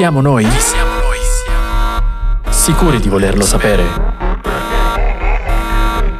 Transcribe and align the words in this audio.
siamo 0.00 0.22
noi? 0.22 0.48
Chi 0.48 0.60
siamo 0.60 0.92
noi? 0.94 1.18
Sicuri 2.48 3.00
di 3.00 3.10
volerlo 3.10 3.44
sapere? 3.44 3.84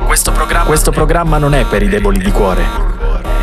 Questo 0.04 0.32
programma, 0.32 0.66
Questo 0.66 0.90
programma 0.90 1.38
non 1.38 1.54
è 1.54 1.64
per 1.64 1.82
i 1.82 1.88
deboli 1.88 2.18
di 2.18 2.30
cuore. 2.30 2.62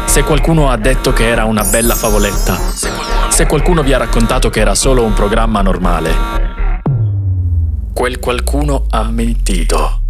Se 0.05 0.21
qualcuno 0.21 0.69
ha 0.69 0.77
detto 0.77 1.11
che 1.11 1.27
era 1.27 1.45
una 1.45 1.63
bella 1.63 1.95
favoletta, 1.95 2.55
se 3.29 3.47
qualcuno 3.47 3.81
vi 3.81 3.93
ha 3.93 3.97
raccontato 3.97 4.51
che 4.51 4.59
era 4.59 4.75
solo 4.75 5.03
un 5.03 5.13
programma 5.13 5.63
normale, 5.63 6.13
quel 7.91 8.19
qualcuno 8.19 8.85
ha 8.91 9.09
mentito. 9.09 10.01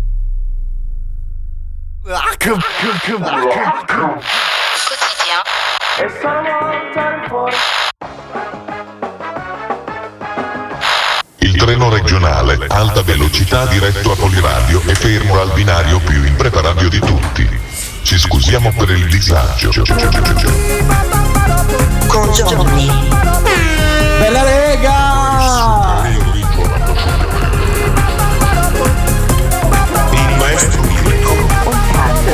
Il 6.03 6.11
treno 11.57 11.89
regionale, 11.89 12.59
alta 12.67 13.01
velocità 13.01 13.65
diretto 13.65 14.11
a 14.11 14.15
Poliradio 14.15 14.81
e 14.85 14.93
fermo 14.93 15.41
al 15.41 15.51
binario 15.53 15.99
più 15.99 16.23
impreparadio 16.23 16.87
di 16.87 16.99
tutti. 16.99 17.59
Ci 18.03 18.17
scusiamo 18.17 18.71
per 18.73 18.91
il 18.91 19.09
disagio. 19.09 19.71
Con 22.07 22.29
Johnny. 22.31 22.87
Bella 24.19 24.43
rega! 24.43 26.01
Il 30.11 30.35
maestro 30.37 30.81
Mirko. 30.83 31.35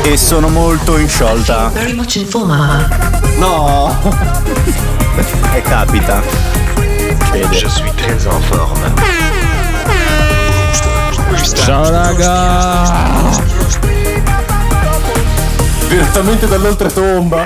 E 0.03 0.17
sono 0.17 0.49
molto 0.49 0.97
in 0.97 1.07
sciolta. 1.07 1.69
Very 1.69 1.93
much 1.93 2.15
in 2.15 2.27
forma. 2.27 2.87
No! 3.37 4.91
E 5.53 5.61
capita. 5.61 6.62
Je 7.33 7.67
suis 7.67 7.91
très 7.95 8.27
en 8.27 8.39
forme. 8.41 8.93
Ciao 11.65 11.89
raga! 11.89 12.83
Direttamente 15.89 16.47
dall'oltretomba. 16.47 17.43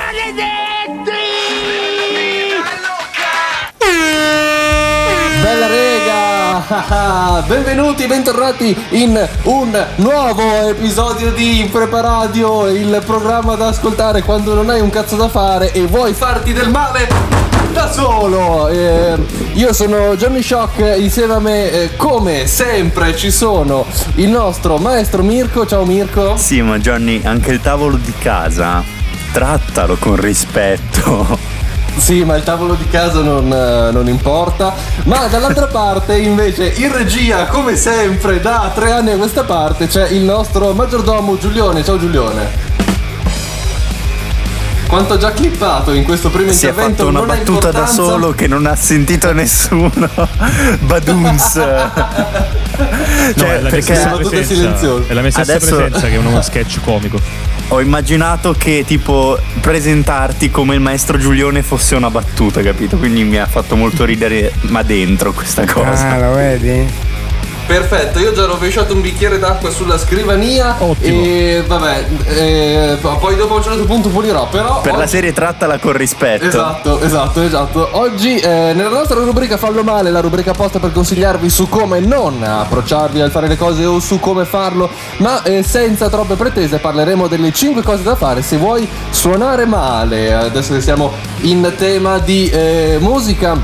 Bella 5.42 5.68
rega! 5.68 7.44
Benvenuti, 7.48 8.08
bentornati 8.08 8.78
in 8.90 9.26
un 9.44 9.86
nuovo 9.96 10.68
episodio 10.68 11.32
di 11.32 11.62
Impreparadio, 11.62 12.68
il 12.68 13.02
programma 13.06 13.56
da 13.56 13.68
ascoltare 13.68 14.22
quando 14.24 14.54
non 14.54 14.70
hai 14.70 14.82
un 14.82 14.90
cazzo 14.90 15.16
da 15.16 15.30
fare 15.30 15.72
e 15.72 15.86
vuoi 15.86 16.12
farti 16.12 16.52
del 16.52 16.70
male 16.70 17.47
da 17.78 17.92
solo. 17.92 18.68
Eh, 18.70 19.16
io 19.54 19.72
sono 19.72 20.16
Johnny 20.16 20.42
Shock, 20.42 20.96
insieme 20.98 21.36
a 21.36 21.40
me, 21.40 21.72
eh, 21.72 21.96
come 21.96 22.48
sempre, 22.48 23.16
ci 23.16 23.30
sono 23.30 23.86
il 24.16 24.30
nostro 24.30 24.78
maestro 24.78 25.22
Mirko. 25.22 25.68
Ciao 25.68 25.86
Mirko. 25.86 26.36
Sì, 26.38 26.62
ma 26.62 26.80
Johnny, 26.80 27.22
anche 27.24 27.52
il 27.52 27.62
tavolo 27.62 27.98
di 27.98 28.14
casa, 28.18 28.84
trattalo 29.32 29.96
con 30.00 30.16
rispetto. 30.16 31.38
Sì, 31.98 32.24
ma 32.24 32.36
il 32.36 32.44
tavolo 32.44 32.74
di 32.74 32.88
casa 32.90 33.22
non, 33.22 33.52
eh, 33.52 33.92
non 33.92 34.08
importa. 34.08 34.74
Ma 35.04 35.28
dall'altra 35.28 35.68
parte, 35.72 36.18
invece, 36.18 36.74
in 36.78 36.92
regia, 36.92 37.46
come 37.46 37.76
sempre, 37.76 38.42
da 38.42 38.72
tre 38.74 38.92
anni 38.92 39.12
a 39.12 39.18
questa 39.18 39.44
parte, 39.44 39.88
c'è 39.88 40.08
il 40.10 40.22
nostro 40.22 40.74
maggiordomo 40.74 41.38
Giulione. 41.38 41.84
Ciao 41.84 42.00
Giulione. 42.00 42.67
Quanto 44.88 45.14
ho 45.16 45.18
già 45.18 45.32
clippato 45.32 45.92
in 45.94 46.04
questo 46.06 46.30
primo 46.30 46.52
Si 46.52 46.66
è 46.66 46.70
intervento 46.70 47.04
fatto 47.06 47.10
una 47.10 47.20
non 47.20 47.30
ha 47.30 47.34
battuta 47.36 47.72
da 47.72 47.86
solo 47.86 48.32
che 48.32 48.48
non 48.48 48.66
ha 48.66 48.76
sentito 48.76 49.34
nessuno. 49.34 49.92
Baduns. 50.80 51.56
No, 51.56 51.92
Cioè, 53.36 53.50
è 53.50 53.56
la 53.56 53.60
mia 53.62 53.70
perché 53.70 53.96
sono 53.96 54.18
tutte 54.18 54.30
presenza. 54.38 54.54
silenziose. 54.54 55.08
È 55.10 55.14
la 55.14 55.22
mia 55.22 55.32
stessa 55.32 55.52
Adesso- 55.56 55.76
presenza 55.76 56.08
che 56.08 56.14
è 56.14 56.18
uno 56.18 56.42
sketch 56.42 56.80
comico. 56.84 57.20
ho 57.70 57.82
immaginato 57.82 58.56
che 58.58 58.84
tipo 58.88 59.38
presentarti 59.60 60.50
come 60.50 60.76
il 60.76 60.80
maestro 60.80 61.18
Giulione 61.18 61.64
fosse 61.64 61.96
una 61.96 62.10
battuta, 62.10 62.62
capito? 62.62 62.96
Quindi 62.98 63.24
mi 63.26 63.38
ha 63.38 63.46
fatto 63.46 63.76
molto 63.76 64.06
ridere, 64.06 64.54
ma 64.62 64.84
dentro 64.84 65.34
questa 65.34 65.66
cosa. 65.66 66.12
Ah, 66.12 66.18
lo 66.20 66.34
vedi? 66.36 66.88
Perfetto, 67.68 68.20
io 68.20 68.30
ho 68.30 68.34
già 68.34 68.46
rovesciato 68.46 68.94
un 68.94 69.02
bicchiere 69.02 69.40
d'acqua 69.40 69.70
sulla 69.70 69.98
scrivania. 69.98 70.78
Ottimo. 70.80 71.22
E 71.22 71.64
vabbè, 71.68 72.06
eh, 72.28 72.98
poi 73.02 73.36
dopo 73.36 73.56
a 73.56 73.58
un 73.58 73.64
certo 73.64 73.84
punto 73.84 74.08
pulirò. 74.08 74.48
Però. 74.48 74.80
Per 74.80 74.94
la 74.94 75.00
oggi- 75.00 75.10
serie 75.10 75.34
trattala 75.34 75.78
con 75.78 75.92
rispetto. 75.92 76.46
Esatto, 76.46 77.02
esatto, 77.02 77.42
esatto. 77.42 77.90
Oggi 77.92 78.38
eh, 78.40 78.72
nella 78.74 78.88
nostra 78.88 79.20
rubrica 79.20 79.58
Fallo 79.58 79.84
Male, 79.84 80.12
la 80.12 80.22
rubrica 80.22 80.52
apposta 80.52 80.80
per 80.80 80.94
consigliarvi 80.94 81.50
su 81.50 81.68
come 81.68 82.00
non 82.00 82.42
approcciarvi 82.42 83.20
al 83.20 83.32
fare 83.32 83.50
le 83.50 83.58
cose 83.58 83.84
o 83.84 84.00
su 84.00 84.18
come 84.22 84.46
farlo, 84.46 84.90
ma 85.18 85.44
eh, 85.44 85.62
senza 85.62 86.08
troppe 86.08 86.36
pretese 86.36 86.78
parleremo 86.78 87.28
delle 87.28 87.52
5 87.52 87.82
cose 87.84 88.02
da 88.02 88.16
fare 88.16 88.44
se 88.44 88.56
vuoi 88.56 88.88
suonare 89.10 89.66
male. 89.66 90.34
Adesso 90.34 90.74
che 90.74 90.82
siamo 90.82 91.12
in 91.42 91.74
tema 91.76 92.18
di 92.20 92.50
eh, 92.50 92.98
musica, 93.02 93.60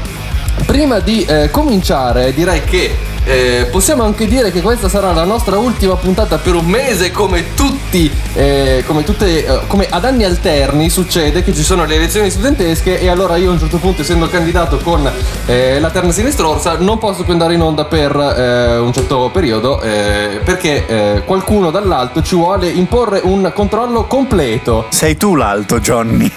prima 0.66 1.00
di 1.00 1.24
eh, 1.24 1.50
cominciare 1.50 2.34
direi 2.34 2.66
che 2.66 3.12
eh, 3.26 3.68
possiamo 3.72 4.04
anche 4.04 4.28
dire 4.28 4.52
che 4.52 4.62
questa 4.62 4.90
sarà 4.90 5.14
la 5.14 5.24
nostra 5.24 5.58
ultima 5.58 5.96
puntata 5.96 6.38
per 6.38 6.56
un 6.56 6.66
mese 6.66 7.12
come 7.12 7.54
tutti 7.54 8.12
eh, 8.34 8.84
come 8.86 9.04
tutte 9.04 9.46
eh, 9.46 9.60
come 9.68 9.88
ad 9.90 10.06
anni 10.06 10.24
alterni 10.24 10.90
succede 10.90 11.44
che 11.44 11.54
ci 11.54 11.64
sono 11.64 11.86
le 11.86 11.96
elezioni 11.96 12.30
studentesche 12.30 13.00
e 13.00 13.08
allora 13.08 13.36
io 13.38 13.50
a 13.50 13.54
un 13.54 13.60
certo 13.60 13.78
punto 13.78 14.02
essendo 14.02 14.28
candidato 14.28 14.78
con 14.78 15.10
eh, 15.46 15.80
la 15.80 15.90
terna 15.90 16.12
sinistra 16.12 16.78
non 16.80 16.98
posso 16.98 17.24
più 17.24 17.34
andare 17.34 17.54
in 17.54 17.62
onda 17.62 17.86
per 17.86 18.16
eh, 18.16 18.78
un 18.78 18.92
certo 18.94 19.30
periodo 19.32 19.82
eh, 19.82 20.42
perché 20.44 21.22
qualcuno 21.26 21.72
dall'alto 21.72 22.22
ci 22.22 22.36
vuole 22.36 22.68
imporre 22.68 23.22
un 23.24 23.52
controllo 23.54 24.04
completo 24.06 24.86
Sei 24.90 25.18
tu 25.18 25.36
l'alto, 25.36 25.80
Johnny. 25.80 26.32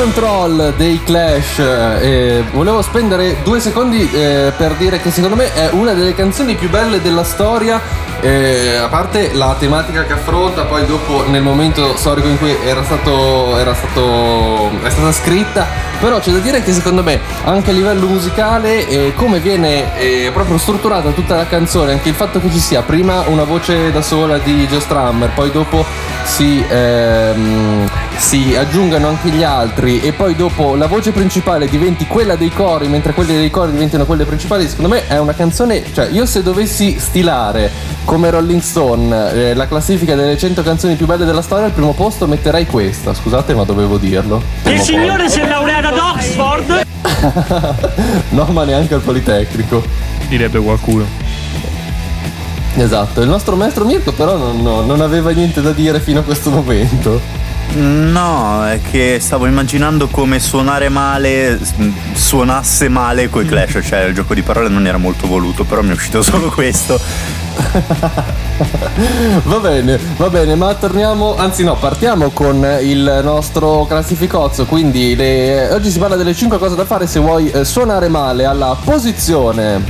Control 0.00 0.72
dei 0.78 0.98
Clash, 1.04 1.58
eh, 1.58 2.42
volevo 2.52 2.80
spendere 2.80 3.36
due 3.42 3.60
secondi 3.60 4.10
eh, 4.10 4.50
per 4.56 4.72
dire 4.76 4.98
che 4.98 5.10
secondo 5.10 5.36
me 5.36 5.52
è 5.52 5.68
una 5.72 5.92
delle 5.92 6.14
canzoni 6.14 6.54
più 6.54 6.70
belle 6.70 7.02
della 7.02 7.22
storia, 7.22 7.78
eh, 8.22 8.76
a 8.76 8.88
parte 8.88 9.34
la 9.34 9.54
tematica 9.58 10.06
che 10.06 10.14
affronta, 10.14 10.64
poi 10.64 10.86
dopo 10.86 11.28
nel 11.28 11.42
momento 11.42 11.98
storico 11.98 12.28
in 12.28 12.38
cui 12.38 12.56
era, 12.64 12.82
stato, 12.82 13.58
era 13.58 13.74
stato, 13.74 14.70
è 14.82 14.88
stata 14.88 15.12
scritta, 15.12 15.66
però 16.00 16.18
c'è 16.18 16.32
da 16.32 16.38
dire 16.38 16.62
che 16.62 16.72
secondo 16.72 17.02
me 17.02 17.20
anche 17.44 17.70
a 17.70 17.72
livello 17.74 18.06
musicale 18.06 18.88
eh, 18.88 19.12
come 19.14 19.38
viene 19.38 19.98
eh, 19.98 20.30
proprio 20.32 20.56
strutturata 20.58 21.10
tutta 21.10 21.36
la 21.36 21.46
canzone, 21.46 21.92
anche 21.92 22.08
il 22.08 22.14
fatto 22.14 22.40
che 22.40 22.50
ci 22.50 22.58
sia 22.58 22.82
prima 22.82 23.24
una 23.26 23.44
voce 23.44 23.92
da 23.92 24.02
sola 24.02 24.38
di 24.38 24.66
Joe 24.66 24.80
Strummer, 24.80 25.30
poi 25.34 25.50
dopo 25.50 25.84
si, 26.24 26.64
ehm, 26.66 27.88
si 28.16 28.56
aggiungano 28.56 29.08
anche 29.08 29.28
gli 29.28 29.42
altri 29.42 30.00
e 30.00 30.12
poi 30.12 30.34
dopo 30.34 30.74
la 30.74 30.86
voce 30.86 31.12
principale 31.12 31.68
diventi 31.68 32.06
quella 32.06 32.36
dei 32.36 32.50
cori 32.50 32.88
mentre 32.88 33.12
quelle 33.12 33.34
dei 33.34 33.50
cori 33.50 33.72
diventano 33.72 34.06
quelle 34.06 34.24
principali 34.24 34.68
secondo 34.68 34.94
me 34.94 35.06
è 35.06 35.18
una 35.18 35.34
canzone 35.34 35.82
cioè 35.92 36.08
io 36.10 36.24
se 36.26 36.42
dovessi 36.42 36.98
stilare 36.98 37.70
come 38.04 38.30
Rolling 38.30 38.60
Stone 38.60 39.32
eh, 39.32 39.54
la 39.54 39.68
classifica 39.68 40.14
delle 40.14 40.36
100 40.36 40.62
canzoni 40.62 40.96
più 40.96 41.06
belle 41.06 41.24
della 41.24 41.42
storia 41.42 41.66
al 41.66 41.72
primo 41.72 41.92
posto 41.92 42.26
metterei 42.26 42.66
questa. 42.66 43.14
Scusate 43.14 43.54
ma 43.54 43.64
dovevo 43.64 43.98
dirlo. 43.98 44.42
Il 44.64 44.80
signore 44.80 45.28
si 45.28 45.40
è 45.40 45.46
laureato 45.46 45.89
ad 45.90 45.98
Oxford? 45.98 46.86
no 48.30 48.44
ma 48.46 48.64
neanche 48.64 48.94
al 48.94 49.00
Politecnico 49.00 49.82
Direbbe 50.28 50.58
qualcuno. 50.60 51.04
esatto 52.76 53.20
il 53.20 53.28
nostro 53.28 53.56
maestro 53.56 53.84
Mirko 53.84 54.12
però 54.12 54.36
non, 54.36 54.62
no- 54.62 54.82
non 54.82 55.00
aveva 55.00 55.30
niente 55.30 55.60
da 55.60 55.72
dire 55.72 56.00
fino 56.00 56.20
a 56.20 56.22
questo 56.22 56.50
momento 56.50 57.38
No, 57.72 58.66
è 58.66 58.80
che 58.90 59.18
stavo 59.20 59.46
immaginando 59.46 60.08
come 60.08 60.40
suonare 60.40 60.88
male 60.88 61.56
suonasse 62.14 62.88
male 62.88 63.30
coi 63.30 63.46
Clash, 63.46 63.78
cioè 63.84 64.06
il 64.06 64.14
gioco 64.14 64.34
di 64.34 64.42
parole 64.42 64.68
non 64.68 64.88
era 64.88 64.96
molto 64.98 65.28
voluto, 65.28 65.62
però 65.62 65.80
mi 65.80 65.90
è 65.90 65.92
uscito 65.92 66.20
solo 66.20 66.48
questo. 66.48 67.00
Va 69.44 69.58
bene, 69.58 69.98
va 70.16 70.28
bene, 70.28 70.54
ma 70.54 70.74
torniamo, 70.74 71.36
anzi 71.36 71.64
no, 71.64 71.76
partiamo 71.76 72.30
con 72.30 72.66
il 72.82 73.20
nostro 73.22 73.84
classificozzo, 73.86 74.66
quindi 74.66 75.14
le- 75.16 75.70
oggi 75.72 75.90
si 75.90 75.98
parla 75.98 76.16
delle 76.16 76.34
5 76.34 76.58
cose 76.58 76.74
da 76.76 76.84
fare 76.84 77.06
se 77.06 77.18
vuoi 77.20 77.50
eh, 77.50 77.64
suonare 77.64 78.08
male 78.08 78.44
alla 78.44 78.76
posizione. 78.82 79.82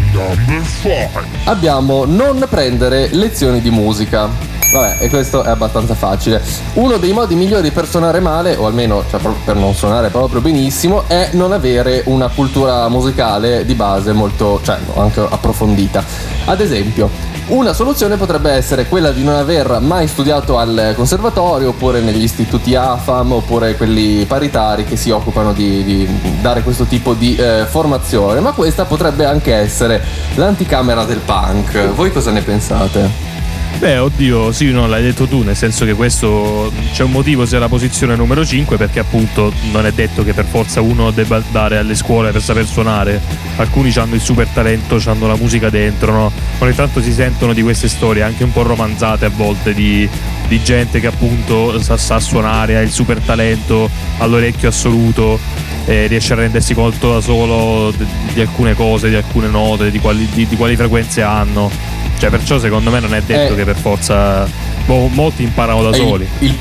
Abbiamo 1.45 2.05
non 2.05 2.45
prendere 2.49 3.09
lezioni 3.13 3.61
di 3.61 3.71
musica. 3.71 4.50
Vabbè, 4.71 4.97
e 5.01 5.09
questo 5.09 5.43
è 5.43 5.49
abbastanza 5.49 5.95
facile. 5.95 6.41
Uno 6.75 6.97
dei 6.97 7.13
modi 7.13 7.35
migliori 7.35 7.73
per 7.73 7.89
suonare 7.89 8.21
male, 8.21 8.55
o 8.57 8.67
almeno 8.67 9.03
cioè, 9.11 9.21
per 9.45 9.57
non 9.57 9.75
suonare 9.75 10.11
proprio 10.11 10.41
benissimo, 10.41 11.05
è 11.09 11.31
non 11.33 11.53
avere 11.53 12.03
una 12.07 12.29
cultura 12.29 12.89
musicale 12.89 13.65
di 13.65 13.75
base 13.75 14.13
molto, 14.13 14.61
cioè 14.63 14.79
anche 14.97 15.21
approfondita. 15.21 16.05
Ad 16.45 16.61
esempio, 16.61 17.11
una 17.49 17.73
soluzione 17.73 18.17
potrebbe 18.17 18.53
essere 18.53 18.87
quella 18.87 19.11
di 19.11 19.25
non 19.25 19.35
aver 19.35 19.79
mai 19.81 20.07
studiato 20.07 20.57
al 20.57 20.93
conservatorio 20.95 21.71
oppure 21.71 22.01
negli 22.01 22.23
istituti 22.23 22.77
AFAM 22.77 23.33
oppure 23.33 23.77
quelli 23.77 24.25
paritari 24.25 24.85
che 24.85 24.95
si 24.95 25.11
occupano 25.11 25.53
di, 25.53 25.83
di 25.83 26.09
dare 26.41 26.63
questo 26.63 26.85
tipo 26.85 27.15
di 27.15 27.35
eh, 27.35 27.67
formazione, 27.69 28.39
ma 28.39 28.53
questa 28.53 28.85
potrebbe 28.85 29.25
anche 29.25 29.53
essere 29.53 30.01
l'anticamera 30.37 31.05
del 31.05 31.19
punk. 31.19 31.89
Voi 31.89 32.13
cosa 32.13 32.31
ne 32.31 32.43
pensate? 32.43 33.30
Beh, 33.79 33.97
oddio, 33.97 34.53
sì, 34.53 34.71
no, 34.71 34.87
l'hai 34.87 35.03
detto 35.03 35.27
tu, 35.27 35.43
nel 35.43 35.57
senso 35.57 35.87
che 35.87 35.95
questo 35.95 36.71
c'è 36.93 37.03
un 37.03 37.13
motivo 37.13 37.47
se 37.47 37.57
è 37.57 37.59
la 37.59 37.69
posizione 37.69 38.15
numero 38.15 38.45
5, 38.45 38.77
perché 38.77 38.99
appunto 38.99 39.51
non 39.73 39.87
è 39.87 39.93
detto 39.93 40.23
che 40.23 40.35
per 40.35 40.45
forza 40.45 40.83
uno 40.83 41.11
debba 41.11 41.37
andare 41.37 41.79
alle 41.79 41.95
scuole 41.95 42.31
per 42.31 42.43
saper 42.43 42.67
suonare. 42.67 43.21
Alcuni 43.57 43.91
hanno 43.97 44.17
il 44.17 44.21
super 44.21 44.49
talento, 44.49 45.01
hanno 45.07 45.27
la 45.27 45.37
musica 45.37 45.71
dentro, 45.71 46.13
no? 46.13 46.33
Ogni 46.59 46.75
tanto 46.75 47.01
si 47.01 47.11
sentono 47.11 47.55
di 47.55 47.63
queste 47.63 47.89
storie 47.89 48.23
anche 48.23 48.45
un 48.45 48.53
po' 48.53 48.63
romanzate 48.63 49.25
a 49.25 49.31
volte 49.31 49.73
di, 49.73 50.07
di 50.47 50.63
gente 50.63 51.01
che 51.01 51.07
appunto 51.07 51.81
sa, 51.81 51.97
sa 51.97 52.21
suonare, 52.21 52.77
ha 52.77 52.81
il 52.81 52.91
super 52.91 53.19
talento, 53.21 53.89
ha 54.19 54.27
l'orecchio 54.27 54.69
assoluto, 54.69 55.39
eh, 55.87 56.07
riesce 56.07 56.35
a 56.35 56.37
rendersi 56.37 56.75
conto 56.75 57.15
da 57.15 57.21
solo 57.23 57.93
di, 57.93 58.05
di 58.35 58.41
alcune 58.41 58.75
cose, 58.75 59.09
di 59.09 59.15
alcune 59.15 59.49
note, 59.49 59.91
di 59.91 59.99
quali, 59.99 60.29
di, 60.33 60.47
di 60.47 60.57
quali 60.57 60.77
frequenze 60.77 61.23
hanno. 61.23 61.99
Cioè, 62.21 62.29
perciò 62.31 62.59
secondo 62.59 62.91
me 62.91 63.01
non 63.01 63.15
è 63.15 63.23
detto 63.23 63.53
Eh. 63.53 63.57
che 63.57 63.65
per 63.65 63.77
forza. 63.77 64.47
boh, 64.85 65.09
molti 65.09 65.43
imparano 65.43 65.83
da 65.83 65.89
Eh, 65.91 65.95
soli. 65.95 66.29
Il, 66.41 66.49
il- 66.49 66.59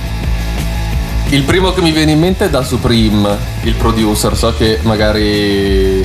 il 1.32 1.44
primo 1.44 1.74
che 1.74 1.82
mi 1.82 1.92
viene 1.92 2.12
in 2.14 2.20
mente 2.20 2.46
è 2.46 2.50
da 2.50 2.64
Supreme, 2.64 3.38
il 3.64 3.74
producer. 3.76 4.36
So 4.36 4.54
che 4.58 4.80
magari 4.82 6.04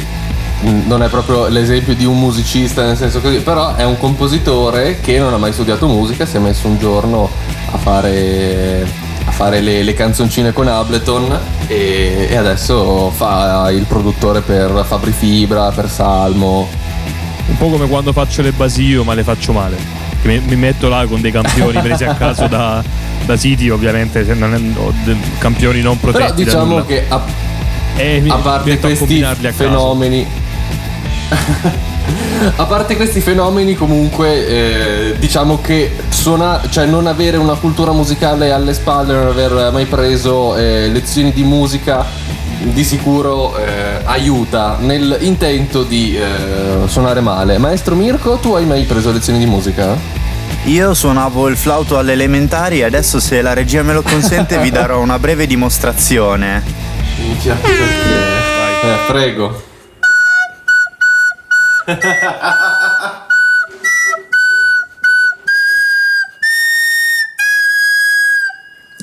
mm, 0.67 0.81
non 0.87 1.03
è 1.03 1.09
proprio 1.09 1.47
l'esempio 1.47 1.95
di 1.95 2.05
un 2.05 2.19
musicista, 2.19 2.85
nel 2.85 2.97
senso 2.97 3.21
così, 3.21 3.39
però 3.39 3.75
è 3.75 3.85
un 3.85 3.97
compositore 3.97 4.99
che 5.01 5.19
non 5.19 5.33
ha 5.33 5.39
mai 5.39 5.53
studiato 5.53 5.87
musica, 5.87 6.27
si 6.27 6.37
è 6.37 6.41
messo 6.41 6.67
un 6.67 6.79
giorno 6.79 7.31
a 7.71 7.79
fare, 7.79 8.87
a 9.25 9.31
fare 9.31 9.61
le, 9.61 9.83
le 9.83 9.95
canzoncine 9.95 10.53
con 10.53 10.69
Ableton 10.69 11.39
e, 11.69 12.27
e 12.29 12.37
adesso 12.37 13.11
fa 13.11 13.71
il 13.71 13.85
produttore 13.85 14.41
per 14.43 14.85
Fabri 14.87 15.13
Fibra, 15.13 15.71
per 15.71 15.89
Salmo. 15.89 16.69
Un 17.47 17.57
po' 17.59 17.69
come 17.69 17.87
quando 17.87 18.13
faccio 18.13 18.43
le 18.43 18.53
basio, 18.53 19.05
ma 19.05 19.15
le 19.15 19.23
faccio 19.23 19.53
male. 19.53 19.77
Che 20.23 20.29
mi, 20.29 20.39
mi 20.41 20.57
metto 20.57 20.89
là 20.89 21.05
con 21.07 21.21
dei 21.21 21.31
campioni 21.31 21.79
presi 21.81 22.05
a 22.05 22.15
caso 22.15 22.47
da, 22.47 22.83
da 23.27 23.37
siti, 23.37 23.69
ovviamente, 23.69 24.23
non 24.35 24.55
è- 24.55 25.15
campioni 25.39 25.81
non 25.83 25.99
protetti. 26.01 26.45
Però 26.45 26.65
diciamo 26.65 26.85
che 26.85 27.05
a, 27.09 27.23
E 27.97 28.21
mi- 28.21 28.31
a 28.31 28.37
parte 28.37 28.73
a 28.73 28.79
questi 28.79 29.23
a 29.23 29.35
fenomeni 29.53 30.27
a 32.57 32.65
parte 32.65 32.97
questi 32.97 33.21
fenomeni 33.21 33.75
comunque 33.75 34.47
eh, 34.47 35.15
diciamo 35.19 35.61
che 35.61 35.97
suona, 36.09 36.61
cioè 36.69 36.87
non 36.87 37.07
avere 37.07 37.37
una 37.39 37.55
cultura 37.55 37.93
musicale 37.93 38.53
alle 38.53 38.75
spalle 38.75 39.15
non 39.15 39.27
aver 39.29 39.71
mai 39.73 39.87
preso 39.87 40.57
eh, 40.57 40.89
lezioni 40.89 41.33
di 41.33 41.43
musica 41.43 42.05
di 42.73 42.85
sicuro 42.85 43.57
eh, 43.57 44.01
aiuta 44.05 44.77
nell'intento 44.81 45.83
di 45.83 46.17
eh, 46.17 46.87
suonare 46.87 47.21
male 47.21 47.59
maestro 47.59 47.95
Mirko 47.95 48.37
tu 48.37 48.55
hai 48.55 48.65
mai 48.65 48.85
preso 48.85 49.13
lezioni 49.13 49.39
di 49.39 49.47
musica? 49.47 49.97
Io 50.65 50.95
suonavo 50.95 51.49
il 51.49 51.57
flauto 51.57 51.99
alle 51.99 52.13
elementari 52.13 52.81
e 52.81 52.85
adesso 52.85 53.21
se 53.21 53.43
la 53.43 53.53
regia 53.53 53.83
me 53.83 53.93
lo 53.93 54.03
consente 54.03 54.59
vi 54.59 54.71
darò 54.71 55.01
una 55.01 55.19
breve 55.19 55.47
dimostrazione. 55.47 56.63
Minchia, 57.19 57.55
perché? 57.55 57.83
Eh, 58.83 58.97
prego 59.07 59.73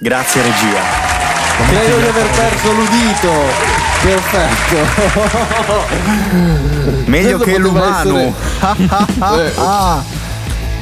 Grazie 0.02 0.42
regia. 0.42 1.01
Credo 1.68 1.98
di 1.98 2.08
aver 2.08 2.30
perso 2.30 2.72
l'udito 2.72 3.32
perfetto 4.02 4.78
Meglio 7.06 7.38
Questo 7.38 7.44
che 7.52 7.58
l'umano. 7.58 8.34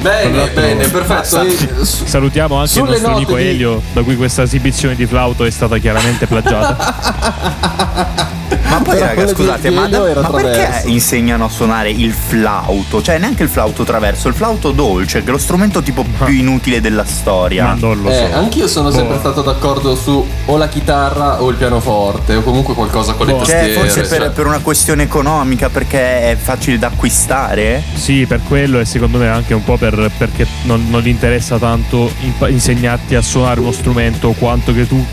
Bene, 0.00 0.48
bene, 0.48 0.88
perfetto. 0.88 1.84
Salutiamo 1.84 2.54
anche 2.54 2.70
il 2.70 2.78
Sulle 2.78 2.90
nostro 2.92 3.10
note 3.10 3.22
amico 3.22 3.36
di- 3.36 3.48
Elio, 3.48 3.82
da 3.92 4.02
cui 4.02 4.16
questa 4.16 4.40
esibizione 4.42 4.94
di 4.94 5.04
flauto 5.04 5.44
è 5.44 5.50
stata 5.50 5.76
chiaramente 5.76 6.26
plagiata. 6.26 8.28
Ma 8.70 8.80
poi 8.82 8.98
raga, 8.98 9.26
scusate, 9.26 9.70
ma, 9.70 9.88
da- 9.88 10.20
ma 10.20 10.30
perché 10.30 10.82
insegnano 10.88 11.44
a 11.46 11.48
suonare 11.48 11.90
il 11.90 12.12
flauto? 12.12 13.02
Cioè 13.02 13.18
neanche 13.18 13.42
il 13.42 13.48
flauto 13.48 13.84
traverso, 13.84 14.28
il 14.28 14.34
flauto 14.34 14.70
dolce, 14.70 15.22
che 15.22 15.28
è 15.28 15.30
lo 15.32 15.38
strumento 15.38 15.82
tipo 15.82 16.04
più 16.24 16.32
inutile 16.34 16.80
della 16.80 17.04
storia. 17.04 17.64
Ma 17.64 17.74
non 17.74 18.00
lo 18.00 18.10
so. 18.10 18.16
eh, 18.16 18.32
anch'io 18.32 18.68
sono 18.68 18.90
sempre 18.90 19.14
Boh. 19.14 19.20
stato 19.20 19.42
d'accordo 19.42 19.94
su 19.96 20.24
o 20.46 20.56
la 20.56 20.68
chitarra 20.68 21.42
o 21.42 21.48
il 21.50 21.56
pianoforte 21.56 22.36
o 22.36 22.42
comunque 22.42 22.74
qualcosa 22.74 23.14
con 23.14 23.26
le 23.26 23.32
Boh. 23.32 23.38
tastiere. 23.38 23.72
Cioè, 23.72 23.82
forse 23.82 24.00
per, 24.02 24.18
cioè. 24.18 24.30
per 24.30 24.46
una 24.46 24.58
questione 24.60 25.02
economica, 25.02 25.68
perché 25.68 26.30
è 26.30 26.36
facile 26.40 26.78
da 26.78 26.86
acquistare? 26.88 27.82
Sì, 27.94 28.24
per 28.26 28.40
quello 28.46 28.78
e 28.80 28.84
secondo 28.84 29.18
me 29.18 29.28
anche 29.28 29.52
un 29.54 29.64
po' 29.64 29.76
per- 29.76 30.10
perché 30.16 30.46
non, 30.62 30.86
non 30.90 31.00
gli 31.00 31.08
interessa 31.08 31.58
tanto 31.58 32.10
insegnarti 32.46 33.14
a 33.14 33.22
suonare 33.22 33.60
uno 33.60 33.72
strumento 33.72 34.32
quanto 34.38 34.72
che 34.72 34.86
tu 34.86 35.04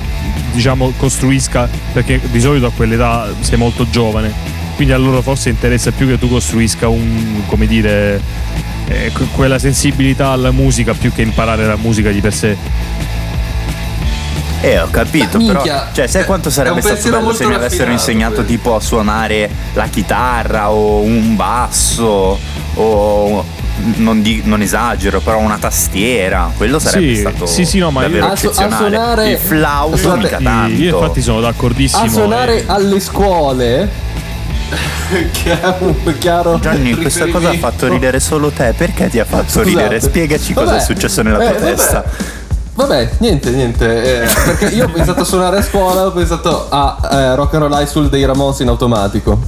diciamo 0.54 0.92
costruisca 0.98 1.69
perché 1.94 2.19
di 2.31 2.40
solito 2.40 2.66
a 2.68 2.72
quell'età 2.72 3.28
sei 3.40 3.58
molto 3.58 3.90
giovane. 3.90 4.56
Quindi 4.75 4.94
a 4.94 4.98
loro 4.98 5.22
forse 5.22 5.50
interessa 5.50 5.92
più 5.92 6.08
che 6.08 6.19
tu 6.19 6.30
costruisca 6.30 6.88
un 6.88 7.42
come 7.48 7.66
dire 7.66 8.22
eh, 8.88 9.12
que- 9.12 9.28
quella 9.31 9.58
sensibilità 9.60 10.30
alla 10.30 10.52
musica 10.52 10.94
più 10.94 11.12
che 11.12 11.22
imparare 11.22 11.66
la 11.66 11.78
musica 11.78 12.12
di 12.12 12.22
per 12.22 12.34
sé. 12.34 12.58
Eh, 14.62 14.80
ho 14.80 14.90
capito, 14.90 15.38
però. 15.38 15.64
Cioè, 15.92 16.08
sai 16.08 16.25
quanto 16.25 16.50
sarebbe 16.50 16.81
stato 16.81 17.10
bello 17.10 17.34
se 17.34 17.46
mi 17.46 17.54
avessero 17.54 17.92
insegnato 17.92 18.44
tipo 18.44 18.75
a 18.75 18.80
suonare 18.80 19.50
la 19.74 19.88
chitarra 19.88 20.72
o 20.72 21.02
un 21.02 21.36
basso 21.36 22.40
o 22.74 23.46
non, 23.95 24.22
di- 24.22 24.42
non 24.45 24.62
esagero, 24.62 25.19
però 25.22 25.39
una 25.39 25.57
tastiera. 25.57 26.51
Quello 26.56 26.80
sarebbe 26.80 27.13
Sì, 27.16 27.19
stato 27.22 27.45
sì, 27.45 27.66
sì, 27.66 27.78
no, 27.80 27.89
ma 27.92 28.01
davvero 28.01 28.25
io- 28.28 28.31
A 28.31 28.36
su- 28.36 28.45
a 28.45 28.50
eccezionale. 28.50 28.95
suonare- 28.95 29.31
Il 29.31 29.38
flauto 29.38 30.01
Guarda- 30.01 30.16
mica 30.24 30.39
tanto. 30.42 30.81
io 30.81 31.00
infatti 31.00 31.22
sono 31.22 31.39
d'accordissimo 31.42 32.04
a 32.04 32.10
suonare 32.10 32.57
eh. 32.60 32.63
alle 32.68 33.00
scuole 33.00 33.89
che 35.31 35.61
è 35.61 35.76
un 35.80 36.18
chiaro 36.19 36.59
Gianni, 36.59 36.94
questa 36.95 37.28
cosa 37.28 37.50
ha 37.50 37.54
fatto 37.57 37.88
ridere 37.88 38.19
solo 38.19 38.50
te. 38.50 38.73
Perché 38.78 39.07
ti 39.09 39.19
ha 39.19 39.26
fatto 39.26 39.44
Scusate. 39.50 39.66
ridere? 39.69 40.00
Spiegaci 40.02 40.54
cosa 40.54 40.66
Vabbè. 40.71 40.78
è 40.78 40.83
successo 40.83 41.21
nella 41.21 41.38
tua 41.38 41.50
Eh, 41.50 41.54
vabbè. 41.54 41.66
testa. 41.66 42.04
Vabbè, 42.76 43.09
niente, 43.19 43.50
niente. 43.52 44.21
eh, 44.23 44.28
perché 44.45 44.66
io 44.76 44.85
ho 44.85 44.90
pensato 44.90 45.21
a 45.21 45.23
suonare 45.23 45.57
a 45.57 45.61
scuola, 45.64 46.06
ho 46.06 46.11
pensato 46.11 46.68
a 46.69 46.97
eh, 47.11 47.35
Rock 47.35 47.54
and 47.56 47.64
Roll 47.64 47.71
High 47.81 47.88
School 47.88 48.09
dei 48.09 48.23
Ramones 48.26 48.59
in 48.59 48.68
automatico. 48.68 49.40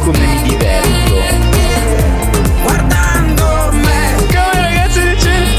Come 0.00 0.18
mi 0.18 0.42
diverto. 0.42 1.14
guardando 2.62 3.70
me, 3.72 4.14
Come 4.26 4.52
ragazzi 4.54 5.00
di 5.02 5.18
Ciri. 5.18 5.58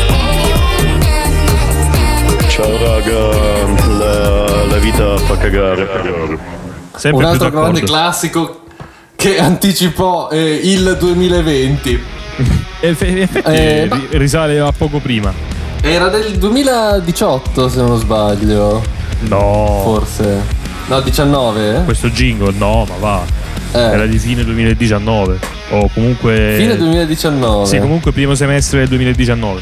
Ciao 2.48 2.78
raga, 2.78 3.20
la, 3.98 4.66
la 4.66 4.78
vita 4.78 5.18
fa 5.18 5.38
cagare. 5.38 5.88
sempre 6.96 7.24
Un 7.26 7.32
altro 7.32 7.50
grande 7.50 7.82
classico 7.82 8.62
che 9.16 9.40
anticipò 9.40 10.30
eh, 10.32 10.60
il 10.64 10.98
2020. 11.00 12.04
E 12.80 12.88
eff- 12.90 13.02
in 13.08 13.18
effetti 13.22 13.52
Eh, 13.52 13.90
risale 14.12 14.58
a 14.60 14.72
poco 14.72 15.00
prima 15.00 15.32
Era 15.82 16.08
del 16.08 16.38
2018 16.38 17.70
se 17.70 17.82
non 17.82 18.00
sbaglio, 18.00 18.82
no 19.28 19.82
forse. 19.84 20.60
No, 20.88 21.00
19? 21.02 21.84
questo 21.86 22.10
jingle 22.10 22.54
no 22.58 22.86
ma 22.86 22.96
va 23.00 23.22
Eh. 23.74 23.80
Era 23.80 24.06
di 24.06 24.20
fine 24.20 24.44
2019. 24.44 25.40
O 25.72 25.90
comunque. 25.94 26.56
Fine 26.58 26.78
2019. 26.78 27.66
Sì, 27.66 27.80
comunque 27.80 28.12
primo 28.12 28.36
semestre 28.36 28.80
del 28.80 28.88
2019. 28.90 29.62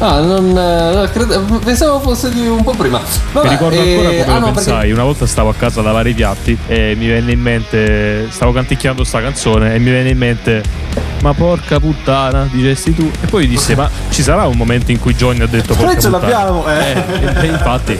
Ah, 0.00 0.20
non. 0.20 0.58
eh, 0.58 1.08
crede- 1.12 1.38
pensavo 1.64 2.00
fosse 2.00 2.28
di 2.30 2.46
un 2.46 2.62
po' 2.64 2.72
prima. 2.72 3.00
Vabbè, 3.32 3.46
Mi 3.46 3.52
ricordo 3.54 3.76
eh, 3.76 3.90
ancora 3.94 4.08
come 4.08 4.22
ah, 4.22 4.26
lo 4.26 4.32
no, 4.32 4.52
perché- 4.52 4.52
pensai. 4.70 4.92
Una 4.92 5.04
volta 5.04 5.26
stavo 5.26 5.48
a 5.50 5.54
casa 5.54 5.80
a 5.80 5.82
lavare 5.84 6.10
i 6.10 6.14
piatti 6.14 6.58
e 6.66 6.94
mi 6.98 7.06
venne 7.06 7.32
in 7.32 7.40
mente. 7.40 8.26
Stavo 8.30 8.52
canticchiando 8.52 9.04
sta 9.04 9.20
canzone 9.22 9.74
e 9.74 9.78
mi 9.78 9.90
venne 9.90 10.10
in 10.10 10.18
mente. 10.18 10.62
Ma 11.22 11.32
porca 11.32 11.80
puttana, 11.80 12.46
dicesti 12.50 12.92
tu. 12.94 13.10
E 13.22 13.26
poi 13.28 13.46
disse: 13.46 13.74
Ma 13.76 13.88
ci 14.10 14.22
sarà 14.22 14.46
un 14.46 14.56
momento 14.56 14.90
in 14.90 14.98
cui 14.98 15.14
Johnny 15.14 15.40
ha 15.42 15.46
detto 15.46 15.74
porca 15.74 15.92
Noi 15.92 16.00
ce 16.02 16.10
puttana? 16.10 16.18
l'abbiamo, 16.28 16.64
eh. 16.68 17.42
e 17.42 17.46
infatti, 17.46 17.98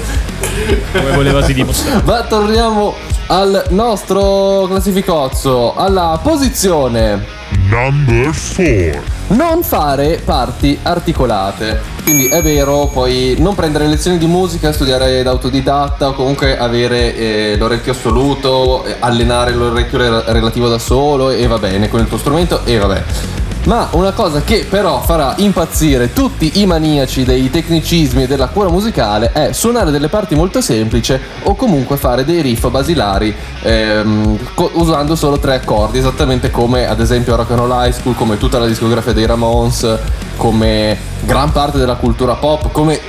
come 0.93 1.11
volevasi 1.13 1.55
dimostrare. 1.55 2.03
Ma 2.05 2.23
torniamo 2.25 2.95
al 3.27 3.67
nostro 3.71 4.67
classificozzo, 4.69 5.75
alla 5.75 6.19
posizione. 6.23 7.25
Number 7.69 8.31
4. 8.31 9.13
Non 9.29 9.63
fare 9.63 10.21
parti 10.25 10.79
articolate. 10.83 11.81
Quindi 12.03 12.29
è 12.29 12.43
vero, 12.43 12.87
puoi 12.89 13.37
non 13.39 13.55
prendere 13.55 13.87
lezioni 13.87 14.19
di 14.19 14.27
musica, 14.27 14.73
studiare 14.73 15.23
da 15.23 15.31
autodidatta 15.31 16.09
o 16.09 16.15
comunque 16.15 16.59
avere 16.59 17.17
eh, 17.17 17.57
l'orecchio 17.57 17.93
assoluto, 17.93 18.85
eh, 18.85 18.97
allenare 18.99 19.53
l'orecchio 19.53 19.99
re- 19.99 20.33
relativo 20.33 20.69
da 20.69 20.79
solo 20.79 21.31
e 21.31 21.47
va 21.47 21.59
bene 21.59 21.89
con 21.89 22.01
il 22.01 22.09
tuo 22.09 22.19
strumento 22.19 22.65
e 22.65 22.77
vabbè. 22.77 23.34
Ma 23.65 23.89
una 23.93 24.13
cosa 24.13 24.43
che 24.43 24.67
però 24.69 25.01
farà 25.01 25.35
impazzire 25.39 26.13
tutti 26.13 26.61
i 26.61 26.67
maniaci 26.67 27.25
dei 27.25 27.51
tecnicismi 27.51 28.25
e 28.25 28.27
della 28.27 28.49
cura 28.49 28.69
musicale 28.69 29.33
è 29.33 29.53
suonare 29.53 29.91
delle 29.91 30.09
parti 30.09 30.35
molto 30.35 30.61
semplici 30.61 31.19
o 31.45 31.55
comunque 31.55 31.97
fare 31.97 32.27
dei 32.27 32.43
riff 32.43 32.69
basilari 32.69 33.35
ehm, 33.63 34.39
co- 34.53 34.71
usando 34.75 35.17
solo 35.17 35.39
tre 35.39 35.55
accordi, 35.55 35.97
esattamente 35.97 36.51
come 36.51 36.87
ad 36.87 37.01
esempio 37.01 37.37
Rock 37.37 37.53
and 37.53 37.61
Roll 37.61 37.71
High 37.71 37.93
School, 37.93 38.15
come 38.15 38.37
tutta 38.37 38.59
la 38.59 38.67
discografia 38.67 39.15
dei 39.15 39.25
Ramones, 39.25 39.99
come 40.37 40.99
gran 41.23 41.51
parte 41.51 41.79
della 41.79 41.95
cultura 41.95 42.35
pop, 42.35 42.71
come 42.71 43.01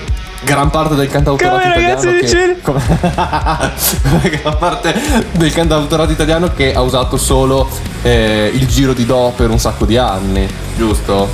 gran 0.43 0.69
parte 0.69 0.95
del 0.95 1.09
cantautorato 1.09 1.57
Come, 1.57 1.69
italiano 1.69 2.01
che, 2.01 2.57
come, 2.61 2.81
come 4.09 4.39
gran 4.41 4.57
parte 4.57 4.95
del 5.31 5.51
cantautorato 5.51 6.11
italiano 6.11 6.53
che 6.53 6.73
ha 6.73 6.81
usato 6.81 7.17
solo 7.17 7.67
eh, 8.05 8.51
il 8.53 8.67
giro 8.67 8.93
di 8.93 9.03
do 9.03 9.33
per 9.35 9.49
un 9.49 9.57
sacco 9.57 9.83
di 9.85 9.97
anni, 9.97 10.47
giusto? 10.77 11.27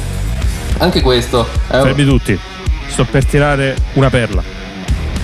Anche 0.77 1.01
questo 1.01 1.45
è 1.67 1.75
un- 1.75 1.83
Fermi 1.83 2.05
tutti. 2.05 2.39
Sto 2.87 3.03
per 3.03 3.25
tirare 3.25 3.75
una 3.93 4.09
perla. 4.09 4.41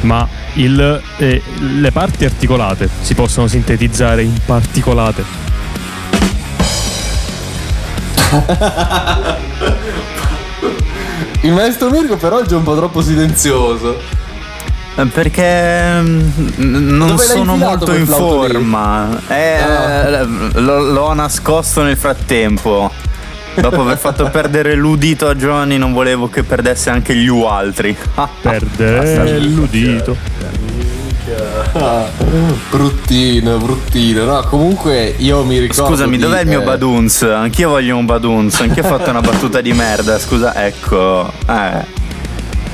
Ma 0.02 0.28
il- 0.56 1.02
eh, 1.18 1.42
le 1.58 1.92
parti 1.94 2.26
articolate 2.26 2.90
si 3.00 3.16
possono 3.16 3.48
sintetizzare 3.48 4.24
in 4.24 4.38
particolate. 4.46 5.24
Il 11.42 11.54
maestro 11.54 11.90
Mirko 11.90 12.18
però 12.18 12.38
oggi 12.40 12.54
è 12.54 12.58
un 12.58 12.64
po' 12.64 12.76
troppo 12.76 13.02
silenzioso. 13.02 14.02
Perché 15.06 16.00
mm, 16.02 16.30
non 16.58 17.08
Dove 17.10 17.24
sono 17.24 17.56
molto 17.56 17.94
in 17.94 18.06
forma. 18.08 19.20
Eh, 19.28 19.58
Ah. 19.62 20.24
lo- 20.60 20.80
l'ho 20.92 21.14
nascosto 21.14 21.84
nel 21.84 21.98
frattempo. 21.98 22.92
Dopo 23.56 23.82
aver 23.82 23.98
fatto 23.98 24.30
perdere 24.30 24.76
l'udito 24.76 25.28
a 25.28 25.34
Johnny, 25.36 25.78
non 25.78 25.92
volevo 25.94 26.30
che 26.30 26.44
perdesse 26.44 26.90
anche 26.92 27.16
gli 27.16 27.28
U 27.28 27.44
altri. 27.44 27.96
Perdere 28.42 29.40
l'udito. 29.40 30.16
Ah, 31.74 32.06
bruttino, 32.70 33.58
bruttino. 33.58 34.26
No, 34.26 34.42
comunque 34.44 35.14
io 35.18 35.44
mi 35.44 35.58
ricordo. 35.60 35.88
Scusami, 35.92 36.18
di, 36.18 36.24
dov'è 36.24 36.42
il 36.42 36.48
mio 36.48 36.62
eh, 36.62 36.66
Baduns? 36.66 37.22
Anch'io 37.24 37.70
voglio 37.70 37.98
un 37.98 38.06
Baduns. 38.06 38.60
Anch'io 38.62 38.84
ho 38.84 38.88
fatto 38.88 39.10
una 39.10 39.22
battuta 39.22 39.60
di 39.62 39.74
merda. 39.74 40.18
Scusa, 40.20 40.56
ecco. 40.66 41.32
Eh. 41.50 41.86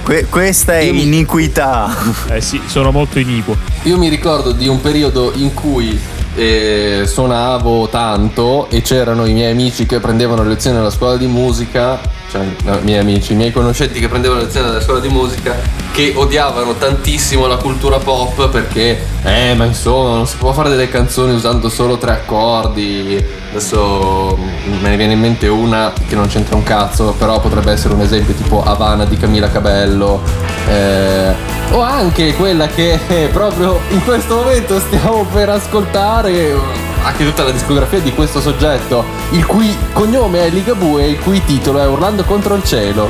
Que- 0.04 0.26
questa 0.30 0.74
è 0.78 0.82
Io 0.82 0.94
mi- 0.94 1.04
iniquità. 1.04 1.96
Eh 2.30 2.42
sì, 2.42 2.62
sono 2.66 2.92
molto 2.92 3.20
iniquo. 3.20 3.56
Io 3.84 3.98
mi 3.98 4.10
ricordo 4.10 4.52
di 4.52 4.68
un 4.68 4.82
periodo 4.82 5.32
in 5.36 5.54
cui 5.54 5.98
eh, 6.36 7.04
suonavo 7.06 7.88
tanto 7.90 8.68
e 8.70 8.82
c'erano 8.82 9.26
i 9.26 9.34
miei 9.34 9.52
amici 9.52 9.86
che 9.86 10.00
prendevano 10.00 10.44
lezioni 10.44 10.78
alla 10.78 10.90
scuola 10.90 11.16
di 11.16 11.28
musica, 11.28 12.00
cioè 12.34 12.48
no, 12.64 12.80
i 12.80 12.84
miei 12.84 12.98
amici, 12.98 13.34
i 13.34 13.36
miei 13.36 13.52
conoscenti 13.52 14.00
che 14.00 14.08
prendevano 14.08 14.42
lezioni 14.42 14.68
alla 14.68 14.82
scuola 14.82 15.00
di 15.00 15.08
musica, 15.08 15.56
che 15.92 16.14
odiavano 16.16 16.74
tantissimo 16.74 17.46
la 17.46 17.58
cultura 17.58 18.00
pop 18.00 18.50
perché, 18.50 19.06
eh, 19.24 19.54
ma 19.54 19.66
insomma, 19.66 20.16
non 20.16 20.26
si 20.26 20.38
può 20.38 20.52
fare 20.52 20.70
delle 20.70 20.90
canzoni 20.90 21.34
usando 21.34 21.70
solo 21.70 21.98
tre 21.98 22.12
accordi. 22.12 23.24
Adesso 23.52 24.36
me 24.82 24.90
ne 24.90 24.98
viene 24.98 25.14
in 25.14 25.20
mente 25.20 25.48
una 25.48 25.94
che 26.08 26.16
non 26.16 26.26
c'entra 26.26 26.56
un 26.56 26.64
cazzo, 26.64 27.14
però 27.20 27.40
potrebbe 27.40 27.72
essere 27.72 27.94
un 27.94 28.02
esempio 28.02 28.34
tipo 28.34 28.64
Havana 28.64 29.06
di 29.06 29.16
Camila 29.16 29.52
Cabello. 29.52 30.20
eh, 30.68 31.34
o 31.70 31.82
anche 31.82 32.34
quella 32.34 32.68
che 32.68 33.00
eh, 33.08 33.30
proprio 33.32 33.80
in 33.90 34.04
questo 34.04 34.38
momento 34.38 34.80
stiamo 34.80 35.24
per 35.32 35.50
ascoltare, 35.50 36.56
anche 37.04 37.26
tutta 37.26 37.44
la 37.44 37.52
discografia 37.52 38.00
di 38.00 38.14
questo 38.14 38.40
soggetto, 38.40 39.04
il 39.32 39.46
cui 39.46 39.76
cognome 39.92 40.46
è 40.46 40.50
Ligabue 40.50 41.04
e 41.04 41.10
il 41.12 41.20
cui 41.20 41.44
titolo 41.44 41.80
è 41.80 41.88
Urlando 41.88 42.24
contro 42.24 42.56
il 42.56 42.64
cielo. 42.64 43.10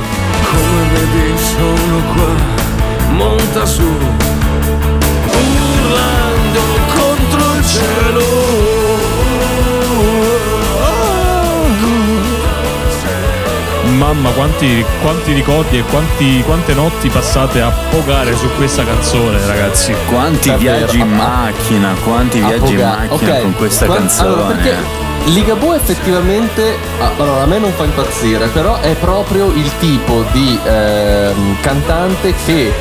Come 0.50 0.88
vedi 0.92 1.38
sono 1.38 2.02
qua, 2.12 2.26
monta 3.12 3.64
su, 3.64 3.82
urlando 5.26 6.60
contro 6.94 7.54
il 7.56 7.66
cielo. 7.66 8.33
Mamma, 13.96 14.30
quanti, 14.30 14.84
quanti 15.02 15.32
ricordi 15.32 15.78
e 15.78 15.82
quanti- 15.84 16.42
quante 16.44 16.74
notti 16.74 17.08
passate 17.08 17.60
a 17.60 17.72
pogare 17.90 18.34
su 18.36 18.48
questa 18.56 18.84
canzone, 18.84 19.38
ragazzi. 19.46 19.94
Quanti 20.10 20.48
Davvero, 20.48 20.76
viaggi 20.78 20.98
in 20.98 21.14
macchina, 21.14 21.94
quanti 22.04 22.40
a 22.40 22.46
viaggi 22.48 22.72
in 22.72 22.76
Poga- 22.78 22.96
macchina 23.08 23.32
ok, 23.36 23.40
con 23.42 23.54
questa 23.54 23.86
quan- 23.86 23.98
canzone. 23.98 24.28
Allora, 24.28 24.46
perché 24.54 24.74
Ligabue 25.26 25.76
effettivamente, 25.76 26.76
allora 27.18 27.42
a 27.42 27.46
me 27.46 27.58
non 27.58 27.70
fa 27.72 27.84
impazzire, 27.84 28.46
però 28.48 28.78
è 28.80 28.94
proprio 28.94 29.46
il 29.54 29.70
tipo 29.78 30.24
di 30.32 30.58
ehm, 30.64 31.56
cantante 31.62 32.34
che 32.44 32.72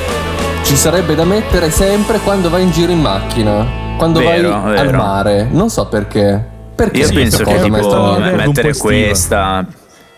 ci 0.63 0.75
sarebbe 0.75 1.15
da 1.15 1.23
mettere 1.25 1.69
sempre 1.69 2.19
quando 2.19 2.49
vai 2.49 2.63
in 2.63 2.71
giro 2.71 2.91
in 2.91 2.99
macchina, 3.01 3.65
quando 3.97 4.19
Vero, 4.19 4.49
vai 4.61 4.77
al 4.77 4.85
vero. 4.87 4.97
mare. 4.97 5.47
Non 5.51 5.69
so 5.69 5.85
perché. 5.85 6.51
Perché 6.75 6.99
Io 7.01 7.09
penso 7.13 7.43
che 7.43 7.61
tipo 7.61 8.17
mettere 8.19 8.69
estiva. 8.69 8.87
questa 8.89 9.65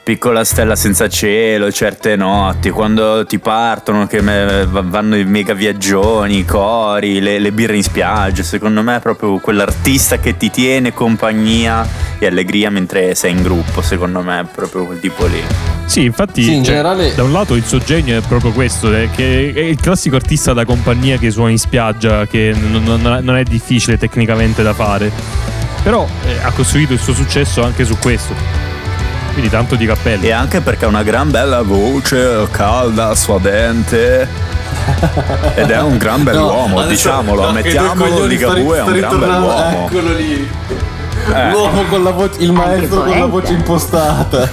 piccola 0.05 0.43
stella 0.43 0.75
senza 0.75 1.09
cielo, 1.09 1.71
certe 1.71 2.15
notti, 2.15 2.69
quando 2.69 3.25
ti 3.25 3.39
partono 3.39 4.05
che 4.05 4.21
me- 4.21 4.67
va- 4.69 4.83
vanno 4.85 5.15
i 5.17 5.25
mega 5.25 5.55
viaggioni, 5.55 6.37
i 6.37 6.45
cori, 6.45 7.19
le, 7.19 7.39
le 7.39 7.51
birre 7.51 7.75
in 7.75 7.81
spiaggia, 7.81 8.43
secondo 8.43 8.83
me 8.83 8.97
è 8.97 8.99
proprio 8.99 9.39
quell'artista 9.39 10.19
che 10.19 10.37
ti 10.37 10.51
tiene 10.51 10.93
compagnia 10.93 11.87
e 12.19 12.27
allegria 12.27 12.69
mentre 12.69 13.15
sei 13.15 13.31
in 13.31 13.41
gruppo, 13.41 13.81
secondo 13.81 14.21
me 14.21 14.41
è 14.41 14.43
proprio 14.43 14.85
quel 14.85 14.99
tipo 14.99 15.25
lì. 15.25 15.41
Sì, 15.85 16.03
infatti, 16.03 16.43
Sì, 16.43 16.53
in 16.57 16.63
cioè, 16.63 16.75
generale- 16.75 17.15
da 17.15 17.23
un 17.23 17.31
lato 17.31 17.55
il 17.55 17.65
suo 17.65 17.79
genio 17.79 18.15
è 18.15 18.21
proprio 18.21 18.51
questo, 18.51 18.93
è 18.93 19.09
che 19.09 19.53
è 19.55 19.59
il 19.61 19.79
classico 19.81 20.17
artista 20.17 20.53
da 20.53 20.65
compagnia 20.65 21.17
che 21.17 21.31
suona 21.31 21.49
in 21.49 21.57
spiaggia, 21.57 22.27
che 22.27 22.53
non, 22.55 22.83
non- 22.83 23.21
non 23.23 23.35
è 23.37 23.43
difficile 23.43 23.97
tecnicamente 23.97 24.61
da 24.61 24.73
fare. 24.75 25.11
Però 25.81 26.07
eh, 26.27 26.37
ha 26.43 26.51
costruito 26.51 26.93
il 26.93 26.99
suo 26.99 27.15
successo 27.15 27.63
anche 27.63 27.85
su 27.85 27.97
questo. 27.97 28.33
Quindi 29.35 29.51
tanto 29.51 29.75
di 29.75 29.85
cappello. 29.85 30.23
E 30.23 30.31
anche 30.31 30.61
perché 30.61 30.85
ha 30.85 30.87
una 30.87 31.03
gran 31.03 31.29
bella 31.29 31.61
voce, 31.61 32.47
calda, 32.51 33.13
suadente. 33.15 34.25
Ed 35.55 35.69
è 35.69 35.81
un 35.81 35.97
gran 35.97 36.23
bell'uomo, 36.23 36.79
adesso- 36.79 36.89
diciamolo, 37.09 37.41
no, 37.41 37.47
ammettiamolo, 37.49 38.25
Ligabue 38.25 38.77
è 38.77 38.81
un 38.81 38.93
gran 38.93 39.19
bell'uomo. 39.19 39.87
Eccolo 39.87 40.13
lì. 40.13 40.49
Eh. 41.33 41.49
L'uomo 41.51 41.83
con 41.89 42.03
la 42.03 42.11
voce, 42.11 42.39
il 42.39 42.51
maestro 42.53 43.01
con 43.03 43.19
la 43.19 43.25
voce 43.25 43.51
impostata. 43.53 44.47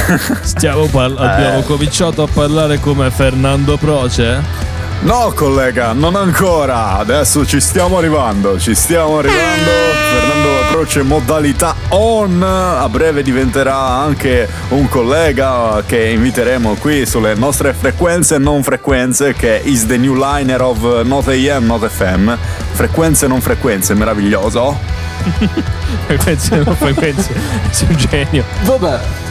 Stiamo 0.40 0.86
par- 0.86 1.14
abbiamo 1.18 1.58
Eh. 1.58 1.64
cominciato 1.64 2.22
a 2.22 2.28
parlare 2.32 2.80
come 2.80 3.10
Fernando 3.10 3.76
Proce. 3.76 4.40
No, 5.00 5.32
collega, 5.34 5.92
non 5.92 6.14
ancora. 6.14 6.96
Adesso 6.98 7.44
ci 7.44 7.60
stiamo 7.60 7.98
arrivando. 7.98 8.58
Ci 8.58 8.74
stiamo 8.74 9.18
arrivando. 9.18 9.70
Fernando 10.12 10.48
Croce 10.72 11.02
modalità 11.02 11.74
on. 11.90 12.42
A 12.42 12.88
breve 12.88 13.22
diventerà 13.22 13.76
anche 13.76 14.48
un 14.70 14.88
collega 14.88 15.82
che 15.84 16.08
inviteremo 16.08 16.76
qui 16.76 17.04
sulle 17.04 17.34
nostre 17.34 17.74
frequenze 17.74 18.36
e 18.36 18.38
non 18.38 18.62
frequenze, 18.62 19.34
che 19.34 19.60
is 19.64 19.84
the 19.84 19.98
new 19.98 20.14
liner 20.14 20.62
of 20.62 21.02
Not 21.02 21.28
AM, 21.28 21.66
Not 21.66 21.86
FM. 21.86 22.34
Frequenze 22.72 23.26
e 23.26 23.28
non 23.28 23.42
frequenze, 23.42 23.92
meraviglioso. 23.92 24.78
frequenze 26.08 26.56
non 26.64 26.74
frequenze. 26.74 27.34
Sei 27.70 27.88
un 27.90 27.96
genio. 27.96 28.44
Vabbè. 28.62 29.21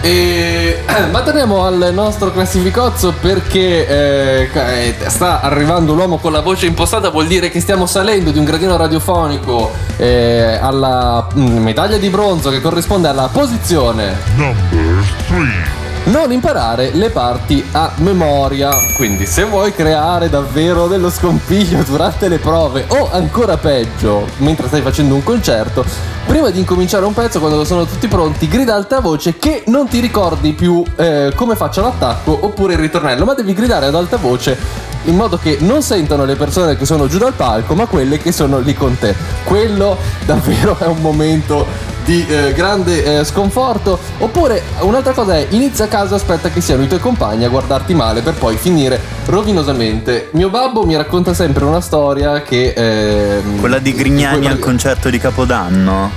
E, 0.00 0.78
ma 1.10 1.22
torniamo 1.22 1.64
al 1.64 1.90
nostro 1.92 2.30
classificozzo 2.30 3.14
perché 3.20 3.86
eh, 3.86 4.48
eh, 4.52 4.94
sta 5.08 5.40
arrivando 5.40 5.94
l'uomo 5.94 6.18
con 6.18 6.32
la 6.32 6.40
voce 6.40 6.66
impostata, 6.66 7.10
vuol 7.10 7.26
dire 7.26 7.50
che 7.50 7.60
stiamo 7.60 7.86
salendo 7.86 8.30
di 8.30 8.38
un 8.38 8.44
gradino 8.44 8.76
radiofonico 8.76 9.72
eh, 9.96 10.58
alla 10.60 11.26
mm, 11.34 11.58
medaglia 11.58 11.96
di 11.96 12.08
bronzo 12.08 12.50
che 12.50 12.60
corrisponde 12.60 13.08
alla 13.08 13.28
posizione 13.32 14.16
Number 14.36 15.04
3. 15.26 15.78
non 16.04 16.32
imparare 16.32 16.90
le 16.92 17.10
parti 17.10 17.64
a 17.72 17.92
memoria. 17.96 18.70
Quindi, 18.96 19.26
se 19.26 19.44
vuoi 19.44 19.72
creare 19.72 20.28
davvero 20.28 20.86
dello 20.86 21.10
scompiglio 21.10 21.82
durante 21.82 22.28
le 22.28 22.38
prove, 22.38 22.84
o 22.88 23.10
ancora 23.10 23.56
peggio, 23.56 24.26
mentre 24.38 24.68
stai 24.68 24.80
facendo 24.80 25.14
un 25.14 25.22
concerto, 25.22 25.84
prima 26.28 26.50
di 26.50 26.58
incominciare 26.58 27.06
un 27.06 27.14
pezzo, 27.14 27.40
quando 27.40 27.64
sono 27.64 27.86
tutti 27.86 28.06
pronti, 28.06 28.48
grida 28.48 28.74
alta 28.74 29.00
voce 29.00 29.38
che 29.38 29.64
non 29.68 29.88
ti 29.88 29.98
ricordi 29.98 30.52
più 30.52 30.84
eh, 30.96 31.32
come 31.34 31.56
faccia 31.56 31.80
l'attacco 31.80 32.36
oppure 32.42 32.74
il 32.74 32.78
ritornello, 32.78 33.24
ma 33.24 33.32
devi 33.32 33.54
gridare 33.54 33.86
ad 33.86 33.94
alta 33.94 34.18
voce 34.18 34.56
in 35.04 35.16
modo 35.16 35.38
che 35.38 35.56
non 35.60 35.80
sentano 35.80 36.26
le 36.26 36.36
persone 36.36 36.76
che 36.76 36.84
sono 36.84 37.06
giù 37.06 37.16
dal 37.16 37.32
palco, 37.32 37.74
ma 37.74 37.86
quelle 37.86 38.18
che 38.18 38.30
sono 38.30 38.58
lì 38.58 38.74
con 38.74 38.98
te. 38.98 39.14
Quello 39.42 39.96
davvero 40.26 40.76
è 40.78 40.86
un 40.86 41.00
momento 41.00 41.66
di 42.08 42.24
eh, 42.26 42.54
grande 42.54 43.18
eh, 43.20 43.24
sconforto. 43.24 43.98
Oppure 44.18 44.62
un'altra 44.80 45.12
cosa 45.12 45.36
è 45.36 45.46
inizia 45.50 45.84
a 45.84 45.88
casa, 45.88 46.14
aspetta 46.14 46.48
che 46.48 46.62
siano 46.62 46.82
i 46.82 46.88
tuoi 46.88 47.00
compagni 47.00 47.44
a 47.44 47.50
guardarti 47.50 47.92
male 47.92 48.22
per 48.22 48.32
poi 48.32 48.56
finire 48.56 48.98
rovinosamente. 49.26 50.30
Mio 50.32 50.48
babbo 50.48 50.86
mi 50.86 50.96
racconta 50.96 51.34
sempre 51.34 51.66
una 51.66 51.82
storia 51.82 52.40
che... 52.40 52.72
ehm, 52.74 53.60
Quella 53.60 53.78
di 53.78 53.92
Grignani 53.92 54.46
al 54.46 54.58
concerto 54.58 55.10
di 55.10 55.18
Capodanno. 55.18 56.10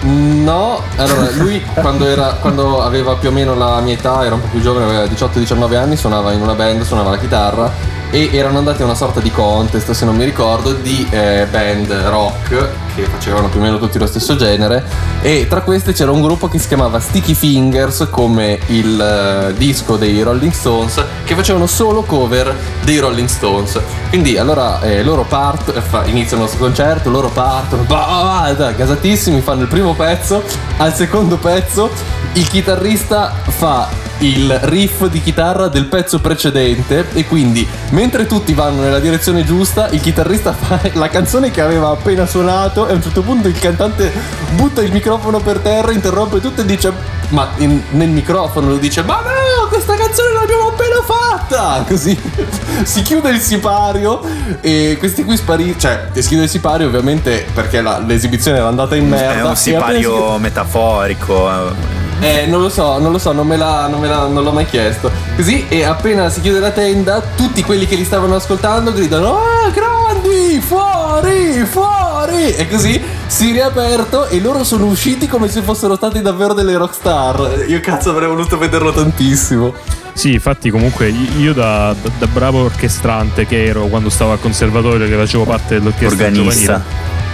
No, 0.00 0.80
allora 0.96 1.28
lui 1.34 1.62
quando, 1.74 2.06
era, 2.06 2.38
quando 2.40 2.80
aveva 2.82 3.16
più 3.16 3.28
o 3.28 3.32
meno 3.32 3.54
la 3.54 3.80
mia 3.80 3.94
età, 3.94 4.24
era 4.24 4.34
un 4.34 4.40
po' 4.40 4.46
più 4.46 4.62
giovane, 4.62 4.86
aveva 4.86 5.04
18-19 5.04 5.76
anni, 5.76 5.96
suonava 5.96 6.32
in 6.32 6.40
una 6.40 6.54
band, 6.54 6.82
suonava 6.82 7.10
la 7.10 7.18
chitarra 7.18 7.96
e 8.10 8.30
erano 8.32 8.58
andati 8.58 8.82
a 8.82 8.84
una 8.84 8.94
sorta 8.94 9.20
di 9.20 9.30
contest, 9.30 9.90
se 9.90 10.04
non 10.04 10.16
mi 10.16 10.24
ricordo, 10.24 10.72
di 10.72 11.06
eh, 11.10 11.46
band 11.50 11.92
rock 11.92 12.68
che 12.94 13.02
facevano 13.04 13.48
più 13.48 13.60
o 13.60 13.62
meno 13.62 13.78
tutti 13.78 13.98
lo 13.98 14.06
stesso 14.06 14.34
genere 14.34 14.84
e 15.20 15.46
tra 15.48 15.60
queste 15.60 15.92
c'era 15.92 16.10
un 16.10 16.20
gruppo 16.20 16.48
che 16.48 16.58
si 16.58 16.66
chiamava 16.66 16.98
Sticky 16.98 17.34
Fingers 17.34 18.08
come 18.10 18.58
il 18.66 19.00
eh, 19.00 19.54
disco 19.56 19.96
dei 19.96 20.22
Rolling 20.22 20.52
Stones 20.52 21.02
che 21.24 21.34
facevano 21.34 21.66
solo 21.66 22.02
cover 22.02 22.54
dei 22.82 22.98
Rolling 22.98 23.28
Stones. 23.28 23.78
Quindi 24.08 24.36
allora 24.36 24.80
eh, 24.80 25.02
loro 25.02 25.24
partono, 25.24 25.78
eh, 25.78 26.08
iniziano 26.08 26.44
il 26.44 26.58
concerto, 26.58 27.10
loro 27.10 27.28
partono, 27.28 27.82
bah, 27.82 28.52
bah, 28.56 28.72
gasatissimi, 28.72 29.40
fanno 29.40 29.62
il 29.62 29.68
primo 29.68 29.94
pezzo, 29.94 30.42
al 30.78 30.94
secondo 30.94 31.36
pezzo 31.36 31.90
il 32.32 32.48
chitarrista 32.48 33.32
fa 33.46 34.07
il 34.20 34.58
riff 34.64 35.06
di 35.06 35.22
chitarra 35.22 35.68
del 35.68 35.86
pezzo 35.86 36.18
precedente 36.20 37.06
e 37.12 37.24
quindi 37.26 37.66
mentre 37.90 38.26
tutti 38.26 38.52
vanno 38.52 38.82
nella 38.82 38.98
direzione 38.98 39.44
giusta 39.44 39.88
il 39.90 40.00
chitarrista 40.00 40.52
fa 40.58 40.80
la 40.94 41.08
canzone 41.08 41.50
che 41.50 41.60
aveva 41.60 41.90
appena 41.90 42.26
suonato 42.26 42.86
e 42.88 42.92
a 42.92 42.94
un 42.94 43.02
certo 43.02 43.22
punto 43.22 43.48
il 43.48 43.58
cantante 43.58 44.12
butta 44.52 44.82
il 44.82 44.92
microfono 44.92 45.38
per 45.38 45.58
terra 45.58 45.92
interrompe 45.92 46.40
tutto 46.40 46.62
e 46.62 46.64
dice 46.64 46.92
ma 47.28 47.48
in- 47.58 47.82
nel 47.90 48.08
microfono 48.08 48.68
lo 48.70 48.76
dice 48.76 49.02
ma 49.02 49.16
no 49.20 49.66
questa 49.68 49.94
canzone 49.94 50.32
l'abbiamo 50.32 50.68
appena 50.68 51.02
fatta 51.04 51.84
così 51.88 52.18
si 52.82 53.02
chiude 53.02 53.30
il 53.30 53.38
sipario 53.40 54.20
e 54.60 54.96
questi 54.98 55.24
qui 55.24 55.36
spariscono 55.36 55.78
cioè 55.78 56.08
si 56.12 56.28
chiude 56.28 56.44
il 56.44 56.48
sipario 56.50 56.86
ovviamente 56.86 57.46
perché 57.54 57.80
la- 57.82 57.98
l'esibizione 57.98 58.58
era 58.58 58.68
andata 58.68 58.96
in 58.96 59.08
merda 59.08 59.26
È 59.26 59.34
un 59.34 59.38
appena 59.40 59.54
sipario 59.54 60.38
metaforico. 60.38 61.97
Eh. 62.20 62.46
non 62.46 62.60
lo 62.60 62.68
so, 62.68 62.98
non 62.98 63.12
lo 63.12 63.18
so, 63.18 63.32
non 63.32 63.46
me, 63.46 63.56
l'ha, 63.56 63.86
non, 63.88 64.00
me 64.00 64.08
l'ha- 64.08 64.26
non 64.26 64.42
l'ho 64.44 64.52
mai 64.52 64.66
chiesto. 64.66 65.10
Così, 65.36 65.66
e 65.68 65.84
appena 65.84 66.28
si 66.30 66.40
chiude 66.40 66.58
la 66.60 66.70
tenda, 66.70 67.22
tutti 67.36 67.62
quelli 67.62 67.86
che 67.86 67.94
li 67.96 68.04
stavano 68.04 68.34
ascoltando 68.36 68.92
gridano: 68.92 69.36
Ah, 69.38 69.70
grandi! 69.70 70.60
Fuori! 70.60 71.64
Fuori! 71.64 72.54
E 72.54 72.68
così 72.68 73.00
si 73.26 73.50
è 73.50 73.52
riaperto 73.52 74.26
e 74.26 74.40
loro 74.40 74.64
sono 74.64 74.86
usciti 74.86 75.26
come 75.28 75.48
se 75.48 75.62
fossero 75.62 75.96
stati 75.96 76.20
davvero 76.22 76.52
delle 76.54 76.76
rockstar. 76.76 77.64
Io 77.68 77.80
cazzo 77.80 78.10
avrei 78.10 78.28
voluto 78.28 78.58
vederlo 78.58 78.92
tantissimo. 78.92 79.74
Sì, 80.12 80.32
infatti 80.32 80.70
comunque 80.70 81.08
io 81.38 81.52
da, 81.52 81.94
da- 82.00 82.10
da 82.18 82.26
bravo 82.26 82.64
orchestrante 82.64 83.46
che 83.46 83.64
ero 83.66 83.86
quando 83.86 84.08
stavo 84.10 84.32
al 84.32 84.40
conservatorio 84.40 85.06
che 85.06 85.14
facevo 85.14 85.44
parte 85.44 85.74
dell'orchestra 85.78 86.26
Organista. 86.26 86.42
giovanile. 86.64 86.82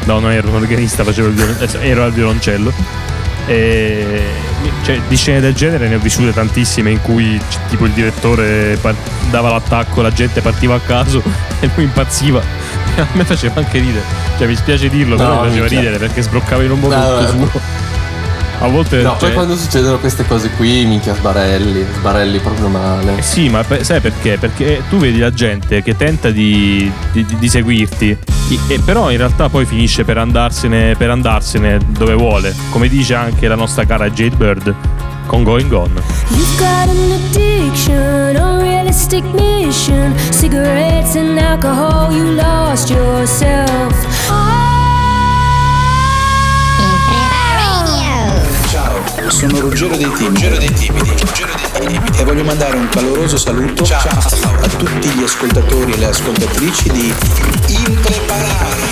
No, 0.04 0.18
non 0.18 0.30
ero 0.32 0.48
un 0.48 0.56
organista, 0.56 1.02
facevo 1.02 1.28
il 1.28 1.35
violon- 1.35 1.56
eh, 1.61 1.88
ero 1.88 2.04
al 2.04 2.12
violoncello. 2.12 2.72
E 3.46 4.22
cioè, 4.85 5.00
di 5.09 5.16
scene 5.16 5.40
del 5.40 5.54
genere 5.54 5.88
ne 5.88 5.96
ho 5.96 5.98
vissute 5.98 6.33
tantissime 6.33 6.90
in 6.90 7.00
cui 7.02 7.40
tipo 7.68 7.85
il 7.87 7.92
direttore 7.92 8.76
par- 8.80 8.94
dava 9.30 9.50
l'attacco, 9.50 10.00
la 10.02 10.12
gente 10.12 10.40
partiva 10.40 10.74
a 10.76 10.80
caso 10.80 11.22
e 11.61 11.68
lui 11.74 11.85
impazziva. 11.85 12.40
A 12.96 13.07
me 13.12 13.24
faceva 13.24 13.54
anche 13.61 13.78
ridere. 13.78 14.04
Cioè 14.38 14.46
mi 14.46 14.54
spiace 14.57 14.88
dirlo, 14.88 15.16
però 15.16 15.28
No, 15.35 15.40
mi 15.42 15.48
faceva 15.48 15.61
minchia. 15.62 15.78
ridere 15.80 15.98
perché 15.98 16.22
sbroccava 16.22 16.62
in 16.62 16.70
un 16.70 16.80
modo 16.80 16.96
No, 16.96 17.26
suo. 17.26 17.61
A 18.60 18.68
volte 18.68 19.02
No, 19.02 19.10
cioè, 19.10 19.18
poi 19.18 19.32
quando 19.34 19.56
succedono 19.56 19.98
queste 19.98 20.24
cose 20.26 20.48
qui, 20.50 20.84
minchia 20.86 21.14
sbarelli, 21.14 21.84
sbarelli 21.98 22.38
proprio 22.38 22.68
male. 22.68 23.18
Eh 23.18 23.22
Sì, 23.22 23.48
ma 23.48 23.62
sai 23.80 24.00
perché? 24.00 24.38
Perché 24.38 24.82
tu 24.88 24.96
vedi 24.98 25.18
la 25.18 25.32
gente 25.32 25.82
che 25.82 25.96
tenta 25.96 26.30
di, 26.30 26.90
di- 27.12 27.26
di 27.38 27.48
seguirti, 27.48 28.16
i- 28.48 28.60
e 28.68 28.78
però 28.80 29.10
in 29.10 29.18
realtà 29.18 29.48
poi 29.48 29.66
finisce 29.66 30.04
per 30.04 30.18
andarsene, 30.18 30.94
per 30.96 31.10
andarsene 31.10 31.78
dove 31.88 32.14
vuole, 32.14 32.54
come 32.70 32.88
dice 32.88 33.14
anche 33.14 33.48
la 33.48 33.56
nostra 33.56 33.84
cara 33.84 34.08
Jade 34.10 34.36
Bird 34.36 34.74
con 35.26 35.42
Going 35.42 35.72
On. 35.72 35.90
You've 36.30 36.56
got 36.58 36.88
an 36.88 37.12
addiction, 37.12 38.36
unrealistic 38.36 39.24
mission. 39.34 40.14
Cigarettes 40.30 41.16
and 41.16 41.36
alcohol, 41.38 42.12
you 42.14 42.34
lost 42.34 42.88
yourself. 42.90 44.13
Sono 49.28 49.60
Ruggero 49.60 49.96
dei 49.96 50.10
Timidi. 50.12 50.52
E 52.16 52.24
voglio 52.24 52.44
mandare 52.44 52.76
un 52.76 52.88
caloroso 52.88 53.37
saluto 53.37 53.84
a 53.84 54.68
tutti 54.76 55.08
gli 55.08 55.22
ascoltatori 55.22 55.92
e 55.92 55.96
le 55.98 56.06
ascoltatrici 56.06 56.90
di 56.90 57.14
Impreparati. 57.68 58.82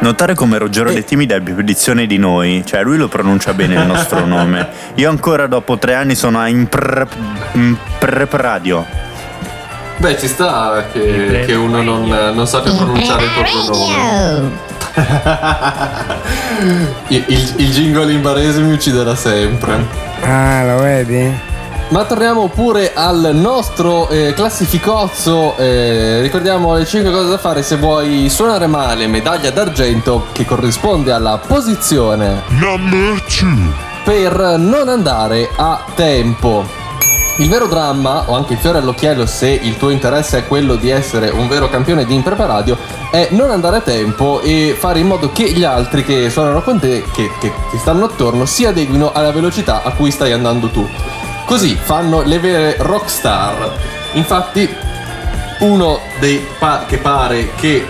Notare 0.00 0.34
come 0.34 0.58
Ruggero 0.58 0.90
dei 0.92 1.04
Timidi 1.04 1.32
abbia 1.32 1.54
più 1.54 1.62
dizione 1.62 2.06
di 2.06 2.18
noi, 2.18 2.62
cioè 2.66 2.82
lui 2.82 2.96
lo 2.98 3.08
pronuncia 3.08 3.54
bene 3.54 3.74
il 3.74 3.86
nostro 3.86 4.24
nome. 4.26 4.68
Io 4.96 5.08
ancora 5.08 5.46
dopo 5.46 5.78
tre 5.78 5.94
anni 5.94 6.14
sono 6.14 6.38
a 6.38 6.48
Impre, 6.48 7.06
Impre 7.52 8.28
Radio. 8.30 8.84
Beh, 9.96 10.18
ci 10.18 10.26
sta 10.26 10.86
che, 10.92 11.44
che 11.46 11.54
uno 11.54 11.80
non, 11.82 12.08
non 12.08 12.46
sappia 12.46 12.72
pronunciare 12.74 13.24
il 13.24 13.30
proprio 13.30 13.62
nome. 13.68 14.72
Il, 17.08 17.24
il, 17.26 17.54
il 17.56 17.70
jingle 17.72 18.12
in 18.12 18.22
barese 18.22 18.60
mi 18.60 18.72
ucciderà 18.72 19.14
sempre. 19.14 19.86
Ah, 20.22 20.64
lo 20.64 20.78
vedi? 20.82 21.52
Ma 21.88 22.04
torniamo 22.04 22.48
pure 22.48 22.92
al 22.94 23.30
nostro 23.34 24.08
eh, 24.08 24.32
classificozzo. 24.34 25.54
eh, 25.58 26.20
ricordiamo 26.22 26.74
le 26.74 26.86
5 26.86 27.10
cose 27.10 27.28
da 27.28 27.38
fare 27.38 27.62
se 27.62 27.76
vuoi 27.76 28.28
suonare 28.30 28.66
male, 28.66 29.06
medaglia 29.06 29.50
d'argento 29.50 30.26
che 30.32 30.44
corrisponde 30.44 31.12
alla 31.12 31.38
posizione 31.46 32.42
Number 32.48 33.22
2. 33.40 33.52
per 34.02 34.56
non 34.58 34.88
andare 34.88 35.48
a 35.56 35.84
tempo. 35.94 36.82
Il 37.38 37.48
vero 37.48 37.66
dramma, 37.66 38.30
o 38.30 38.36
anche 38.36 38.52
il 38.52 38.60
fiore 38.60 38.78
all'occhiello 38.78 39.26
se 39.26 39.48
il 39.48 39.76
tuo 39.76 39.90
interesse 39.90 40.38
è 40.38 40.46
quello 40.46 40.76
di 40.76 40.90
essere 40.90 41.30
un 41.30 41.48
vero 41.48 41.68
campione 41.68 42.04
di 42.04 42.14
impreparadio, 42.14 42.78
è 43.10 43.26
non 43.32 43.50
andare 43.50 43.78
a 43.78 43.80
tempo 43.80 44.40
e 44.40 44.76
fare 44.78 45.00
in 45.00 45.08
modo 45.08 45.32
che 45.32 45.50
gli 45.50 45.64
altri 45.64 46.04
che 46.04 46.30
suonano 46.30 46.62
con 46.62 46.78
te, 46.78 47.02
che, 47.12 47.32
che 47.40 47.52
ti 47.72 47.78
stanno 47.78 48.04
attorno, 48.04 48.46
si 48.46 48.64
adeguino 48.64 49.10
alla 49.12 49.32
velocità 49.32 49.82
a 49.82 49.90
cui 49.90 50.12
stai 50.12 50.30
andando 50.30 50.68
tu. 50.68 50.88
Così 51.44 51.74
fanno 51.74 52.22
le 52.22 52.38
vere 52.38 52.76
rockstar. 52.78 53.78
Infatti, 54.12 54.72
uno 55.58 55.98
dei 56.20 56.46
pa- 56.56 56.84
che 56.86 56.98
pare 56.98 57.50
che 57.56 57.84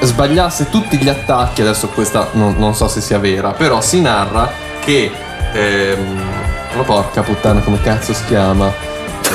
sbagliasse 0.00 0.70
tutti 0.70 0.96
gli 0.96 1.08
attacchi, 1.10 1.60
adesso 1.60 1.88
questa 1.88 2.30
non, 2.32 2.54
non 2.56 2.74
so 2.74 2.88
se 2.88 3.02
sia 3.02 3.18
vera, 3.18 3.50
però 3.50 3.82
si 3.82 4.00
narra 4.00 4.50
che... 4.80 5.10
Ehm, 5.52 6.35
ma 6.76 6.82
porca 6.82 7.22
puttana, 7.22 7.60
come 7.60 7.80
cazzo 7.80 8.12
si 8.14 8.24
chiama? 8.26 8.72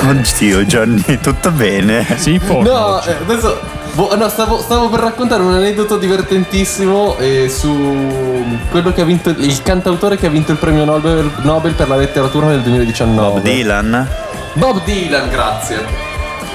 Oddio, 0.08 0.60
Johnny, 0.64 1.18
tutto 1.20 1.50
bene? 1.50 2.06
Sì, 2.16 2.40
No, 2.46 3.02
eh, 3.04 3.16
adesso. 3.22 3.60
boh, 3.92 4.16
no, 4.16 4.28
stavo, 4.28 4.58
stavo 4.60 4.88
per 4.88 5.00
raccontare 5.00 5.42
un 5.42 5.52
aneddoto 5.54 5.98
divertentissimo 5.98 7.16
eh, 7.18 7.48
su 7.54 8.42
quello 8.70 8.92
che 8.92 9.02
ha 9.02 9.04
vinto. 9.04 9.30
Il 9.30 9.62
cantautore 9.62 10.16
che 10.16 10.26
ha 10.26 10.30
vinto 10.30 10.52
il 10.52 10.58
premio 10.58 10.84
Nobel, 10.84 11.30
Nobel 11.42 11.74
per 11.74 11.88
la 11.88 11.96
letteratura 11.96 12.46
nel 12.46 12.60
2019. 12.62 13.28
Bob 13.32 13.40
Dylan? 13.42 14.08
Bob 14.54 14.82
Dylan, 14.84 15.28
grazie. 15.28 15.84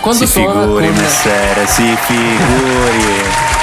Quando 0.02 0.26
si 0.26 0.40
figuri, 0.40 0.88
con- 0.88 0.96
messere, 0.96 1.68
si 1.68 1.96
figuri. 2.02 3.06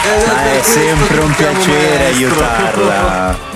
Eh, 0.04 0.26
Ma 0.26 0.32
per 0.34 0.58
è 0.58 0.62
sempre 0.62 1.18
un 1.20 1.34
piacere 1.34 1.98
maestro. 1.98 2.44
aiutarla. 2.44 3.52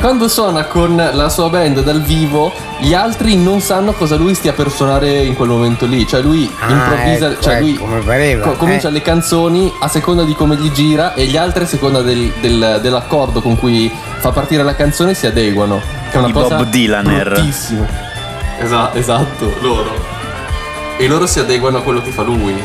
Quando 0.00 0.28
suona 0.28 0.64
con 0.64 0.94
la 1.12 1.28
sua 1.28 1.48
band 1.48 1.82
dal 1.82 2.00
vivo, 2.02 2.52
gli 2.78 2.94
altri 2.94 3.36
non 3.36 3.60
sanno 3.60 3.92
cosa 3.92 4.14
lui 4.16 4.34
stia 4.34 4.52
per 4.52 4.70
suonare 4.70 5.22
in 5.22 5.34
quel 5.34 5.48
momento 5.48 5.86
lì. 5.86 6.06
Cioè 6.06 6.20
lui 6.22 6.48
Ah, 6.60 6.70
improvvisa, 6.70 7.30
ecco, 7.32 7.42
cioè 7.42 7.60
lui 7.60 7.74
ecco, 7.74 7.84
come 7.84 8.00
pareva, 8.00 8.46
co- 8.46 8.52
comincia 8.56 8.88
eh. 8.88 8.92
le 8.92 9.02
canzoni 9.02 9.72
a 9.80 9.88
seconda 9.88 10.22
di 10.22 10.34
come 10.34 10.56
gli 10.56 10.70
gira 10.70 11.14
e 11.14 11.24
gli 11.24 11.36
altri 11.36 11.64
a 11.64 11.66
seconda 11.66 12.00
del- 12.00 12.32
del- 12.40 12.78
dell'accordo 12.80 13.40
con 13.40 13.58
cui 13.58 13.90
fa 14.18 14.30
partire 14.30 14.62
la 14.62 14.74
canzone 14.76 15.14
si 15.14 15.26
adeguano. 15.26 15.80
Che 16.10 16.16
è 16.16 16.18
una 16.18 16.28
I 16.28 16.32
cosa 16.32 16.56
Bob 16.56 16.68
Dylaner. 16.68 17.28
bruttissima. 17.32 17.86
Esa- 18.60 18.94
esatto, 18.94 19.52
loro. 19.60 19.90
E 20.96 21.08
loro 21.08 21.26
si 21.26 21.40
adeguano 21.40 21.78
a 21.78 21.82
quello 21.82 22.00
che 22.02 22.10
fa 22.10 22.22
lui. 22.22 22.62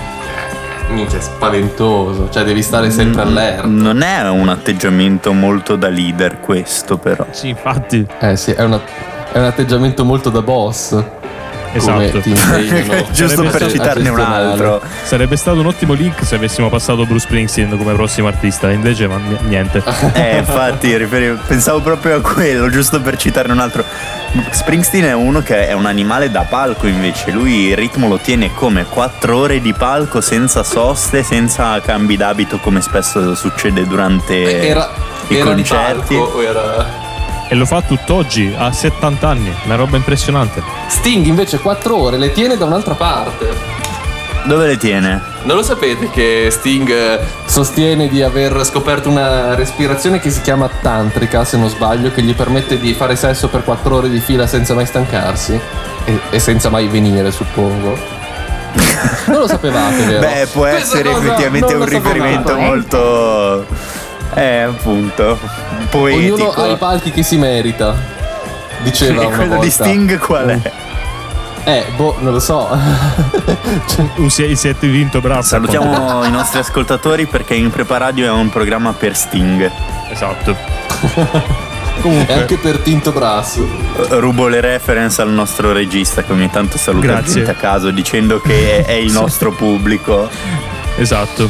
Minchia, 0.90 1.18
è 1.18 1.22
spaventoso. 1.22 2.30
Cioè, 2.30 2.44
devi 2.44 2.62
stare 2.62 2.90
sempre 2.92 3.24
Mm, 3.24 3.28
allerta. 3.28 3.68
Non 3.68 4.02
è 4.02 4.30
un 4.30 4.50
atteggiamento 4.50 5.34
molto 5.34 5.76
da 5.76 5.90
leader 5.90 6.40
questo 6.40 6.98
però. 6.98 7.26
Sì, 7.32 7.50
infatti. 7.50 8.06
Eh 8.20 8.36
sì, 8.38 8.52
è, 8.52 8.64
una- 8.64 8.82
è 9.32 9.38
un 9.38 9.44
atteggiamento 9.46 10.04
molto 10.06 10.30
da 10.30 10.42
boss. 10.42 11.02
Esatto. 11.74 12.22
Giusto 13.12 13.44
per 13.44 13.64
a 13.64 13.70
citarne 13.70 14.10
un 14.10 14.20
altro. 14.20 14.82
Sarebbe 15.04 15.36
stato 15.36 15.60
un 15.60 15.68
ottimo 15.68 15.94
link 15.94 16.24
se 16.26 16.36
avessimo 16.36 16.70
passato 16.70 17.06
Bruce 17.06 17.26
Springsteen 17.26 17.78
come 17.78 17.94
prossimo 17.94 18.28
artista, 18.28 18.70
invece 18.72 19.08
ma 19.08 19.18
ni- 19.18 19.38
niente. 19.48 19.84
Eh, 20.14 20.38
infatti, 20.38 20.96
riferivo- 20.98 21.40
pensavo 21.46 21.80
proprio 21.82 22.18
a 22.18 22.22
quello, 22.22 22.70
giusto 22.70 23.02
per 23.02 23.18
citarne 23.18 23.52
un 23.54 23.60
altro. 23.60 23.84
Springsteen 24.50 25.06
è 25.06 25.14
uno 25.14 25.42
che 25.42 25.68
è 25.68 25.74
un 25.74 25.86
animale 25.86 26.30
da 26.32 26.42
palco 26.42 26.88
invece, 26.88 27.32
lui 27.32 27.68
il 27.68 27.76
ritmo 27.76 28.08
lo 28.08 28.18
tiene 28.18 28.54
come 28.54 28.86
4 28.86 29.38
ore 29.38 29.62
di 29.62 29.74
palco 29.74 30.22
senza 30.22 30.64
soste, 30.64 31.24
senza 31.24 31.80
cambi 31.82 32.18
d'abito 32.18 32.58
come 32.58 32.82
spesso 32.82 33.36
succede 33.36 33.86
durante 33.88 34.68
Era, 34.68 34.90
i 35.28 35.36
era 35.36 35.46
concerti. 35.46 36.16
palco 36.16 36.32
o 36.38 36.44
era... 36.44 37.06
E 37.50 37.56
lo 37.56 37.66
fa 37.66 37.82
tutt'oggi, 37.82 38.54
a 38.58 38.72
70 38.72 39.28
anni, 39.28 39.54
una 39.66 39.76
roba 39.76 39.96
impressionante. 39.96 40.62
Sting 40.88 41.26
invece 41.26 41.60
4 41.60 41.96
ore 41.96 42.18
le 42.18 42.32
tiene 42.34 42.58
da 42.58 42.66
un'altra 42.66 42.94
parte. 42.94 43.76
Dove 44.44 44.68
le 44.68 44.78
tiene? 44.78 45.22
Non 45.44 45.56
lo 45.58 45.64
sapete 45.64 46.10
che 46.10 46.48
Sting 46.52 46.90
eh, 46.90 47.20
sostiene 47.46 48.08
di 48.10 48.22
aver 48.22 48.66
scoperto 48.66 49.10
una 49.10 49.56
respirazione 49.56 50.20
che 50.20 50.30
si 50.30 50.42
chiama 50.42 50.70
tantrica, 50.82 51.44
se 51.46 51.58
non 51.58 51.70
sbaglio, 51.70 52.12
che 52.12 52.22
gli 52.22 52.34
permette 52.36 52.80
di 52.80 52.94
fare 52.94 53.16
sesso 53.16 53.48
per 53.48 53.64
4 53.64 53.96
ore 53.96 54.10
di 54.10 54.20
fila 54.20 54.46
senza 54.46 54.74
mai 54.74 54.86
stancarsi 54.86 55.60
e, 56.06 56.20
e 56.30 56.40
senza 56.40 56.70
mai 56.70 56.88
venire, 56.88 57.32
suppongo. 57.32 57.98
Non 59.28 59.40
lo 59.40 59.48
sapevate, 59.48 60.04
vero? 60.06 60.20
Beh, 60.20 60.48
può 60.52 60.62
Questa 60.64 60.98
essere 60.98 61.12
effettivamente 61.12 61.74
un 61.74 61.80
lo 61.80 61.86
sapevate. 61.86 62.14
riferimento 62.14 62.58
molto. 62.58 63.66
Eh, 64.40 64.60
appunto. 64.62 65.24
Ognuno 65.24 65.88
Poetico. 65.90 66.62
ha 66.62 66.68
i 66.68 66.78
palchi 66.78 67.12
che 67.12 67.24
si 67.24 67.38
merita. 67.38 67.96
Diceva 68.84 69.22
E 69.24 69.26
una 69.26 69.36
quello 69.36 69.56
volta. 69.56 69.66
di 69.66 69.72
Sting 69.72 70.18
qual 70.20 70.48
è? 70.50 70.72
Eh, 71.64 71.86
boh, 71.96 72.16
non 72.20 72.32
lo 72.34 72.40
so. 72.40 72.68
Un 74.18 74.30
si- 74.30 74.44
il 74.44 74.58
siete 74.58 74.88
vinto 74.88 75.20
bravo. 75.22 75.42
Salutiamo 75.42 76.24
i 76.24 76.32
nostri 76.32 76.60
ascoltatori 76.60 77.26
perché 77.26 77.56
Imprepa 77.56 77.98
Radio 77.98 78.28
è 78.28 78.32
un 78.32 78.50
programma 78.50 78.94
per 78.94 79.16
Sting. 79.16 79.70
Esatto. 80.10 80.56
E 81.98 82.02
Comunque, 82.02 82.34
anche 82.36 82.58
per 82.58 82.78
Tinto 82.78 83.12
Brass. 83.12 83.60
Rubo 84.10 84.48
le 84.48 84.62
reference 84.62 85.20
al 85.20 85.32
nostro 85.32 85.72
regista 85.74 86.24
che 86.24 86.32
ogni 86.32 86.48
tanto 86.52 86.78
saluta 86.78 87.08
Grazie. 87.08 87.34
gente 87.34 87.50
a 87.50 87.56
caso 87.56 87.90
dicendo 87.90 88.40
che 88.40 88.86
è 88.86 88.92
il 88.92 89.12
nostro 89.12 89.52
pubblico. 89.52 90.30
Esatto. 90.98 91.50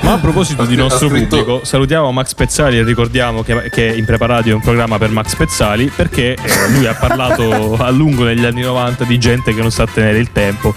Ma 0.00 0.12
a 0.12 0.18
proposito 0.18 0.64
di 0.64 0.76
nostro 0.76 1.08
pubblico, 1.08 1.60
salutiamo 1.64 2.12
Max 2.12 2.34
Pezzali 2.34 2.78
e 2.78 2.84
ricordiamo 2.84 3.42
che, 3.42 3.68
che 3.70 3.84
in 3.84 4.04
Preparadio 4.04 4.52
è 4.52 4.54
un 4.54 4.60
programma 4.60 4.98
per 4.98 5.10
Max 5.10 5.34
Pezzali 5.34 5.90
perché 5.94 6.34
eh, 6.34 6.70
lui 6.70 6.86
ha 6.86 6.94
parlato 6.94 7.76
a 7.76 7.90
lungo 7.90 8.24
negli 8.24 8.44
anni 8.44 8.62
90 8.62 9.04
di 9.04 9.18
gente 9.18 9.54
che 9.54 9.60
non 9.60 9.70
sa 9.70 9.86
tenere 9.86 10.18
il 10.18 10.32
tempo. 10.32 10.74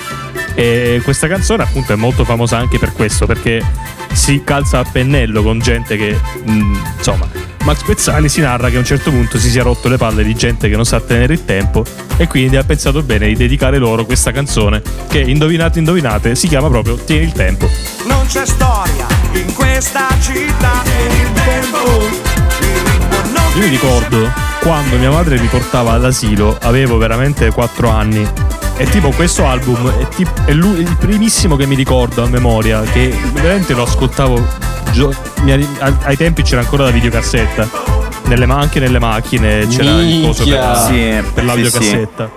E 0.55 1.01
questa 1.03 1.27
canzone 1.27 1.63
appunto 1.63 1.93
è 1.93 1.95
molto 1.95 2.25
famosa 2.25 2.57
anche 2.57 2.79
per 2.79 2.91
questo, 2.93 3.25
perché 3.27 3.63
si 4.13 4.41
calza 4.43 4.79
a 4.79 4.85
pennello 4.91 5.43
con 5.43 5.59
gente 5.59 5.95
che, 5.95 6.19
mh, 6.43 6.79
insomma, 6.97 7.27
Max 7.67 7.83
Pezzali 7.83 8.29
si 8.29 8.39
narra 8.39 8.69
che 8.69 8.77
a 8.77 8.79
un 8.79 8.85
certo 8.85 9.11
punto 9.11 9.37
si 9.37 9.49
sia 9.49 9.61
rotto 9.61 9.89
le 9.89 9.97
palle 9.97 10.23
di 10.23 10.33
gente 10.35 10.69
che 10.69 10.75
non 10.75 10.85
sa 10.85 11.01
tenere 11.01 11.33
il 11.33 11.43
tempo 11.43 11.83
e 12.15 12.25
quindi 12.25 12.55
ha 12.55 12.63
pensato 12.63 13.03
bene 13.03 13.27
di 13.27 13.35
dedicare 13.35 13.77
loro 13.77 14.05
questa 14.05 14.31
canzone 14.31 14.81
che, 15.09 15.19
indovinate, 15.19 15.77
indovinate, 15.77 16.35
si 16.35 16.47
chiama 16.47 16.69
proprio 16.69 16.95
Tieni 16.95 17.25
il 17.25 17.33
tempo. 17.33 17.67
Non 18.07 18.25
c'è 18.27 18.45
storia 18.45 19.05
in 19.33 19.53
questa 19.53 20.07
città. 20.19 20.81
Il 21.09 21.31
tempo. 21.33 22.05
Il 22.61 23.31
non 23.33 23.43
Io 23.55 23.61
mi 23.61 23.67
ricordo 23.67 24.31
quando 24.61 24.97
mia 24.97 25.11
madre 25.11 25.39
mi 25.39 25.47
portava 25.47 25.91
all'asilo, 25.91 26.57
avevo 26.61 26.97
veramente 26.97 27.51
4 27.51 27.89
anni. 27.89 28.27
E 28.77 28.87
tipo 28.89 29.09
questo 29.09 29.45
album 29.45 29.91
è, 29.99 30.07
tip- 30.09 30.45
è 30.45 30.53
lu- 30.53 30.77
il 30.77 30.95
primissimo 30.99 31.55
che 31.55 31.65
mi 31.65 31.75
ricordo 31.75 32.23
a 32.23 32.27
memoria, 32.27 32.81
che 32.81 33.17
veramente 33.33 33.73
lo 33.73 33.83
ascoltavo 33.83 34.45
gio- 34.91 35.13
ai 36.03 36.15
tempi 36.17 36.43
c'era 36.43 36.61
ancora 36.61 36.83
la 36.85 36.91
videocassetta. 36.91 37.67
Nelle 38.25 38.45
anche 38.45 38.79
nelle 38.79 38.99
macchine 38.99 39.65
c'era 39.67 39.89
il 40.01 40.25
coso 40.25 40.43
per, 40.43 40.53
Minchia. 40.53 40.75
Sì, 40.75 41.31
per 41.33 41.43
l'audiocassetta. 41.43 42.29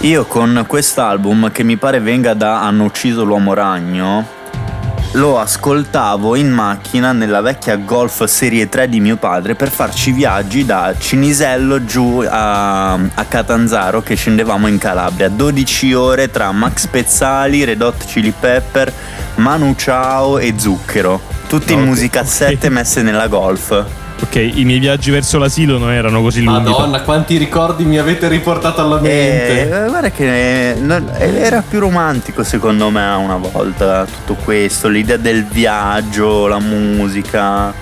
Io 0.00 0.24
con 0.24 0.64
quest'album 0.66 1.50
che 1.52 1.62
mi 1.62 1.76
pare 1.76 2.00
venga 2.00 2.34
da 2.34 2.62
Hanno 2.62 2.84
ucciso 2.84 3.22
l'uomo 3.22 3.54
ragno 3.54 4.40
lo 5.12 5.38
ascoltavo 5.38 6.36
in 6.36 6.50
macchina 6.50 7.12
nella 7.12 7.42
vecchia 7.42 7.76
Golf 7.76 8.24
Serie 8.24 8.68
3 8.68 8.88
di 8.88 9.00
mio 9.00 9.16
padre 9.16 9.54
per 9.54 9.68
farci 9.70 10.10
viaggi 10.10 10.64
da 10.64 10.94
Cinisello 10.98 11.84
giù 11.84 12.24
a, 12.26 12.92
a 12.94 13.24
Catanzaro 13.28 14.00
che 14.00 14.14
scendevamo 14.14 14.68
in 14.68 14.78
Calabria. 14.78 15.28
12 15.28 15.92
ore 15.92 16.30
tra 16.30 16.50
Max 16.52 16.86
Pezzali, 16.86 17.64
Red 17.64 17.82
Hot 17.82 18.04
Chili 18.06 18.32
Pepper, 18.38 18.92
Manu 19.36 19.74
Ciao 19.74 20.38
e 20.38 20.54
Zucchero. 20.56 21.20
Tutti 21.46 21.74
in 21.74 21.82
musicassette 21.82 22.70
messe 22.70 23.02
nella 23.02 23.26
Golf 23.26 24.01
Ok, 24.22 24.36
i 24.36 24.64
miei 24.64 24.78
viaggi 24.78 25.10
verso 25.10 25.36
l'asilo 25.38 25.78
non 25.78 25.90
erano 25.90 26.22
così 26.22 26.42
lunghi. 26.42 26.70
Madonna, 26.70 27.02
quanti 27.02 27.36
ricordi 27.38 27.84
mi 27.84 27.98
avete 27.98 28.28
riportato 28.28 28.80
alla 28.80 28.98
Eh, 28.98 29.00
mente. 29.00 29.86
guarda 29.88 30.10
che 30.10 30.76
non- 30.78 31.10
era 31.18 31.62
più 31.68 31.80
romantico 31.80 32.44
secondo 32.44 32.88
me 32.90 33.04
una 33.14 33.36
volta 33.36 34.04
tutto 34.06 34.40
questo, 34.44 34.86
l'idea 34.88 35.16
del 35.16 35.44
viaggio, 35.44 36.46
la 36.46 36.60
musica, 36.60 37.74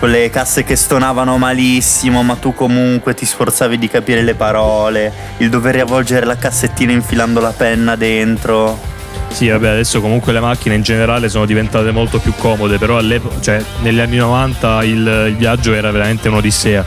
quelle 0.00 0.28
casse 0.30 0.64
che 0.64 0.74
stonavano 0.74 1.38
malissimo, 1.38 2.22
ma 2.24 2.34
tu 2.34 2.52
comunque 2.52 3.14
ti 3.14 3.24
sforzavi 3.24 3.78
di 3.78 3.88
capire 3.88 4.22
le 4.22 4.34
parole, 4.34 5.12
il 5.38 5.48
dover 5.48 5.74
riavvolgere 5.74 6.26
la 6.26 6.36
cassettina 6.36 6.90
infilando 6.90 7.40
la 7.40 7.52
penna 7.56 7.94
dentro. 7.94 8.94
Sì, 9.36 9.48
vabbè, 9.48 9.68
adesso 9.68 10.00
comunque 10.00 10.32
le 10.32 10.40
macchine 10.40 10.76
in 10.76 10.80
generale 10.80 11.28
sono 11.28 11.44
diventate 11.44 11.90
molto 11.90 12.20
più 12.20 12.32
comode, 12.38 12.78
però 12.78 13.02
cioè 13.40 13.62
negli 13.82 13.98
anni 13.98 14.16
90 14.16 14.82
il, 14.84 15.26
il 15.28 15.36
viaggio 15.36 15.74
era 15.74 15.90
veramente 15.90 16.28
un'odissea. 16.28 16.82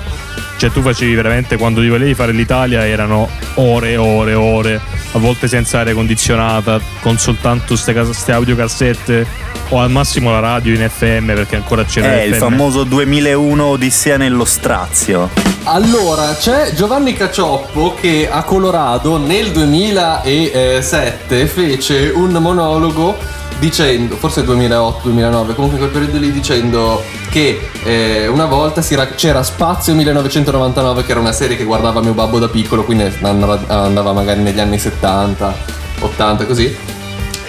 Cioè 0.57 0.71
tu 0.71 0.81
facevi 0.81 1.13
veramente 1.13 1.57
quando 1.57 1.79
ti 1.81 1.89
volevi 1.89 2.15
fare 2.15 2.31
l'Italia 2.31 2.87
erano 2.87 3.29
ore 3.53 3.97
ore 3.97 4.33
ore, 4.33 4.81
a 5.11 5.19
volte 5.19 5.47
senza 5.47 5.81
aria 5.81 5.93
condizionata, 5.93 6.81
con 7.01 7.19
soltanto 7.19 7.75
queste 7.75 8.31
audiocassette 8.31 9.27
o 9.69 9.79
al 9.79 9.89
massimo 9.89 10.31
la 10.31 10.39
radio 10.39 10.73
in 10.73 10.89
FM 10.89 11.27
perché 11.27 11.55
ancora 11.55 11.83
c'era 11.85 12.13
È 12.13 12.21
il 12.21 12.35
famoso 12.35 12.83
2001 12.83 13.63
Odissea 13.63 14.17
nello 14.17 14.45
strazio. 14.45 15.29
Allora, 15.63 16.35
c'è 16.35 16.73
Giovanni 16.73 17.13
Cacioppo 17.13 17.93
che 17.99 18.27
a 18.29 18.43
Colorado 18.43 19.17
nel 19.17 19.51
2007 19.51 21.45
fece 21.45 22.11
un 22.13 22.31
monologo 22.31 23.15
dicendo, 23.59 24.15
forse 24.15 24.43
2008-2009, 24.43 25.53
comunque 25.53 25.77
in 25.77 25.77
quel 25.77 25.89
periodo 25.89 26.17
lì 26.17 26.31
dicendo 26.31 27.03
che 27.29 27.69
eh, 27.83 28.27
una 28.27 28.45
volta 28.45 28.81
si 28.81 28.95
ra- 28.95 29.09
c'era 29.09 29.43
Spazio 29.43 29.93
1999 29.93 31.03
che 31.03 31.11
era 31.11 31.19
una 31.19 31.33
serie 31.33 31.57
che 31.57 31.65
guardava 31.65 32.01
mio 32.01 32.13
babbo 32.13 32.39
da 32.39 32.47
piccolo, 32.47 32.83
quindi 32.83 33.11
andava, 33.21 33.59
andava 33.67 34.13
magari 34.13 34.41
negli 34.41 34.59
anni 34.59 34.79
70, 34.79 35.55
80 35.99 36.45
così. 36.45 36.97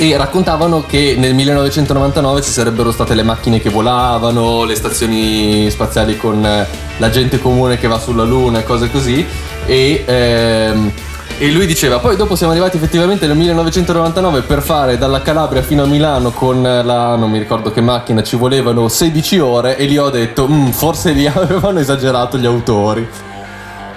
E 0.02 0.16
raccontavano 0.16 0.86
che 0.86 1.14
nel 1.18 1.34
1999 1.34 2.40
ci 2.40 2.50
sarebbero 2.50 2.90
state 2.90 3.12
le 3.12 3.22
macchine 3.22 3.60
che 3.60 3.68
volavano, 3.68 4.64
le 4.64 4.74
stazioni 4.74 5.68
spaziali 5.70 6.16
con 6.16 6.42
eh, 6.42 6.66
la 6.96 7.10
gente 7.10 7.38
comune 7.38 7.76
che 7.76 7.86
va 7.86 7.98
sulla 7.98 8.22
Luna 8.24 8.62
cose 8.62 8.90
così. 8.90 9.22
E, 9.66 10.02
ehm, 10.06 10.90
e 11.36 11.50
lui 11.50 11.66
diceva, 11.66 11.98
poi 11.98 12.16
dopo 12.16 12.34
siamo 12.34 12.52
arrivati 12.52 12.78
effettivamente 12.78 13.26
nel 13.26 13.36
1999 13.36 14.40
per 14.40 14.62
fare 14.62 14.96
dalla 14.96 15.20
Calabria 15.20 15.60
fino 15.60 15.82
a 15.82 15.86
Milano 15.86 16.30
con 16.30 16.62
la, 16.62 17.14
non 17.16 17.30
mi 17.30 17.38
ricordo 17.38 17.70
che 17.70 17.82
macchina, 17.82 18.22
ci 18.22 18.36
volevano 18.36 18.88
16 18.88 19.38
ore 19.38 19.76
e 19.76 19.84
lì 19.84 19.98
ho 19.98 20.08
detto, 20.08 20.48
"Mm, 20.48 20.68
forse 20.68 21.10
lì 21.12 21.26
avevano 21.32 21.78
esagerato 21.78 22.38
gli 22.38 22.46
autori. 22.46 23.06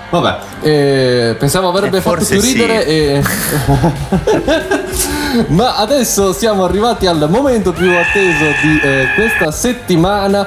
Vabbè, 0.10 0.38
eh, 0.63 1.36
pensavo 1.39 1.70
avrebbe 1.70 1.98
Eh, 1.98 2.02
fatto 2.02 2.26
più 2.26 2.42
sì. 2.42 2.52
ridere 2.52 2.86
e... 2.86 3.24
Ma 5.48 5.76
adesso 5.78 6.32
siamo 6.34 6.63
arrivati 6.63 7.08
al 7.08 7.28
momento 7.30 7.72
più 7.72 7.89
atteso 7.91 8.46
di 8.62 8.80
eh, 8.82 9.08
questa 9.15 9.52
settimana 9.52 10.46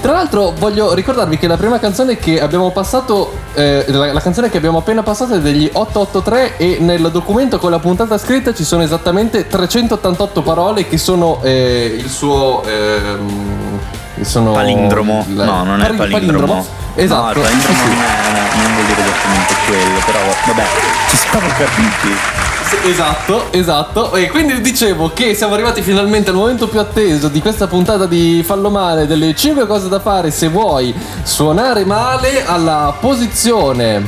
Tra 0.00 0.12
l'altro 0.12 0.52
voglio 0.58 0.92
ricordarvi 0.94 1.38
che 1.38 1.46
la 1.46 1.56
prima 1.56 1.78
canzone 1.78 2.16
che 2.18 2.40
abbiamo 2.40 2.70
passato, 2.70 3.32
eh, 3.54 3.84
la, 3.88 4.12
la 4.12 4.20
canzone 4.20 4.50
che 4.50 4.56
abbiamo 4.58 4.78
appena 4.78 5.02
passato 5.02 5.34
è 5.34 5.40
degli 5.40 5.68
883 5.72 6.56
e 6.58 6.76
nel 6.80 7.10
documento 7.10 7.58
con 7.58 7.70
la 7.70 7.78
puntata 7.78 8.18
scritta 8.18 8.52
ci 8.52 8.64
sono 8.64 8.82
esattamente 8.82 9.46
388 9.46 10.42
parole 10.42 10.86
che 10.88 10.98
sono 10.98 11.40
eh, 11.42 11.96
il 11.98 12.08
suo... 12.10 12.62
ehm, 12.64 13.78
sono 14.22 14.52
Palindromo. 14.52 15.24
la- 15.34 15.44
no, 15.44 15.64
non 15.64 15.80
è 15.82 15.92
pari- 15.94 16.10
palindromo. 16.10 16.64
Esatto. 16.94 17.22
No, 17.22 17.30
il 17.30 17.40
palindromo 17.40 17.74
sì, 17.74 17.80
sì. 17.80 17.88
non, 17.94 18.02
è- 18.04 18.62
non 18.62 18.72
vuol 18.74 18.86
dire 18.86 19.00
esattamente 19.02 19.54
quello, 19.66 19.98
però 20.06 20.18
vabbè, 20.46 20.64
ci 21.10 21.16
siamo 21.16 21.46
capiti. 21.56 22.45
Sì, 22.68 22.88
Esatto, 22.90 23.52
esatto. 23.52 24.14
E 24.14 24.28
quindi 24.28 24.60
dicevo 24.60 25.10
che 25.12 25.34
siamo 25.34 25.54
arrivati 25.54 25.82
finalmente 25.82 26.30
al 26.30 26.36
momento 26.36 26.68
più 26.68 26.80
atteso 26.80 27.28
di 27.28 27.40
questa 27.40 27.66
puntata 27.66 28.06
di 28.06 28.42
Fallo 28.44 28.70
Male, 28.70 29.06
delle 29.06 29.34
5 29.34 29.66
cose 29.66 29.88
da 29.88 30.00
fare 30.00 30.30
se 30.30 30.48
vuoi 30.48 30.94
suonare 31.22 31.84
male 31.84 32.44
alla 32.44 32.94
posizione. 32.98 34.04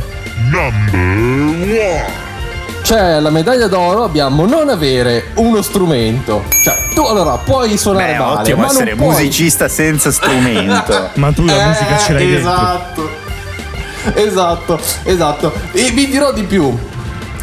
Cioè, 2.83 3.21
la 3.21 3.31
medaglia 3.31 3.67
d'oro 3.67 4.03
abbiamo 4.03 4.47
non 4.47 4.69
avere 4.71 5.31
uno 5.35 5.61
strumento. 5.63 6.45
Cioè, 6.65 6.75
tu 6.95 7.03
allora 7.03 7.37
puoi 7.37 7.77
suonare 7.77 8.13
Beh, 8.13 8.19
male, 8.19 8.41
ottimo 8.41 8.61
ma 8.63 8.67
essere 8.67 8.91
non 8.95 8.97
puoi... 8.99 9.09
musicista 9.11 9.69
senza 9.69 10.11
strumento. 10.11 11.11
Ma 11.15 11.33
tu 11.33 11.45
la 11.45 11.55
Eh, 11.63 11.67
musica 11.67 11.99
ce 11.99 12.13
l'hai 12.15 12.27
dentro. 12.31 12.51
Esatto. 12.51 13.09
Esatto, 14.15 14.81
esatto. 15.05 15.53
E 15.73 15.91
vi 15.91 16.07
dirò 16.09 16.33
di 16.33 16.45
più. 16.45 16.77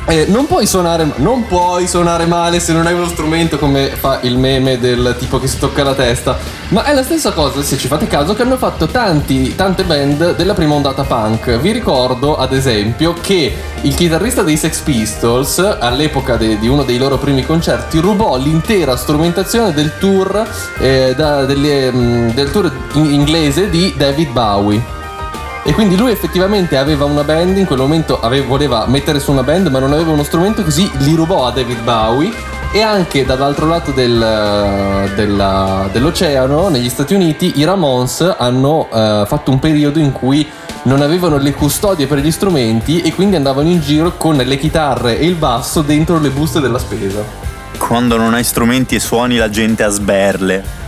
Eh, 0.07 0.25
non 0.27 0.45
puoi 0.45 0.67
suonare 0.67 1.13
non 1.15 1.47
puoi 1.47 1.87
suonare 1.87 2.27
male 2.27 2.59
se 2.59 2.73
non 2.73 2.85
hai 2.85 2.93
uno 2.93 3.07
strumento 3.07 3.57
come 3.57 3.87
fa 3.89 4.19
il 4.21 4.37
meme 4.37 4.77
del 4.77 5.15
tipo 5.17 5.39
che 5.39 5.47
si 5.47 5.57
tocca 5.57 5.83
la 5.83 5.95
testa. 5.95 6.37
Ma 6.69 6.83
è 6.83 6.93
la 6.93 7.01
stessa 7.03 7.31
cosa 7.31 7.63
se 7.63 7.75
ci 7.77 7.87
fate 7.87 8.05
caso 8.05 8.35
che 8.35 8.43
hanno 8.43 8.57
fatto 8.57 8.85
tanti, 8.85 9.55
tante 9.55 9.83
band 9.83 10.35
della 10.35 10.53
prima 10.53 10.75
ondata 10.75 11.03
punk. 11.03 11.57
Vi 11.57 11.71
ricordo 11.71 12.37
ad 12.37 12.53
esempio 12.53 13.15
che 13.19 13.55
il 13.81 13.95
chitarrista 13.95 14.43
dei 14.43 14.57
Sex 14.57 14.79
Pistols 14.81 15.57
all'epoca 15.57 16.35
de- 16.37 16.59
di 16.59 16.67
uno 16.67 16.83
dei 16.83 16.99
loro 16.99 17.17
primi 17.17 17.43
concerti 17.43 17.97
rubò 17.99 18.37
l'intera 18.37 18.95
strumentazione 18.95 19.73
del 19.73 19.97
tour 19.99 20.47
eh, 20.79 21.13
da- 21.17 21.45
delle, 21.45 21.91
mm, 21.91 22.29
del 22.29 22.51
tour 22.51 22.71
in- 22.93 23.11
inglese 23.11 23.69
di 23.71 23.91
David 23.97 24.29
Bowie 24.29 24.93
e 25.67 25.73
quindi 25.73 25.97
lui 25.97 26.11
effettivamente 26.11 26.77
aveva 26.77 27.05
una 27.05 27.23
band, 27.23 27.57
in 27.57 27.65
quel 27.65 27.79
momento 27.79 28.19
ave- 28.19 28.43
voleva 28.43 28.85
mettere 28.87 29.19
su 29.19 29.31
una 29.31 29.41
band 29.41 29.67
ma 29.67 29.79
non 29.79 29.93
aveva 29.93 30.11
uno 30.11 30.23
strumento 30.23 30.63
così 30.63 30.89
li 30.99 31.15
rubò 31.15 31.47
a 31.47 31.51
David 31.51 31.81
Bowie 31.81 32.31
e 32.71 32.81
anche 32.81 33.25
dall'altro 33.25 33.65
lato 33.67 33.91
del- 33.91 35.09
della- 35.15 35.89
dell'oceano, 35.91 36.67
negli 36.69 36.89
Stati 36.89 37.13
Uniti, 37.13 37.53
i 37.55 37.63
Ramones 37.63 38.35
hanno 38.37 38.87
eh, 38.93 39.23
fatto 39.25 39.49
un 39.49 39.59
periodo 39.59 39.97
in 39.97 40.11
cui 40.11 40.47
non 40.83 41.01
avevano 41.01 41.37
le 41.37 41.53
custodie 41.53 42.05
per 42.05 42.19
gli 42.19 42.31
strumenti 42.31 43.01
e 43.01 43.13
quindi 43.15 43.35
andavano 43.37 43.69
in 43.69 43.79
giro 43.81 44.17
con 44.17 44.35
le 44.35 44.57
chitarre 44.59 45.17
e 45.17 45.25
il 45.25 45.35
basso 45.35 45.81
dentro 45.81 46.19
le 46.19 46.29
buste 46.29 46.59
della 46.59 46.77
spesa. 46.77 47.23
Quando 47.77 48.17
non 48.17 48.33
hai 48.33 48.43
strumenti 48.43 48.93
e 48.95 48.99
suoni 48.99 49.37
la 49.37 49.49
gente 49.49 49.81
a 49.83 49.89
sberle. 49.89 50.84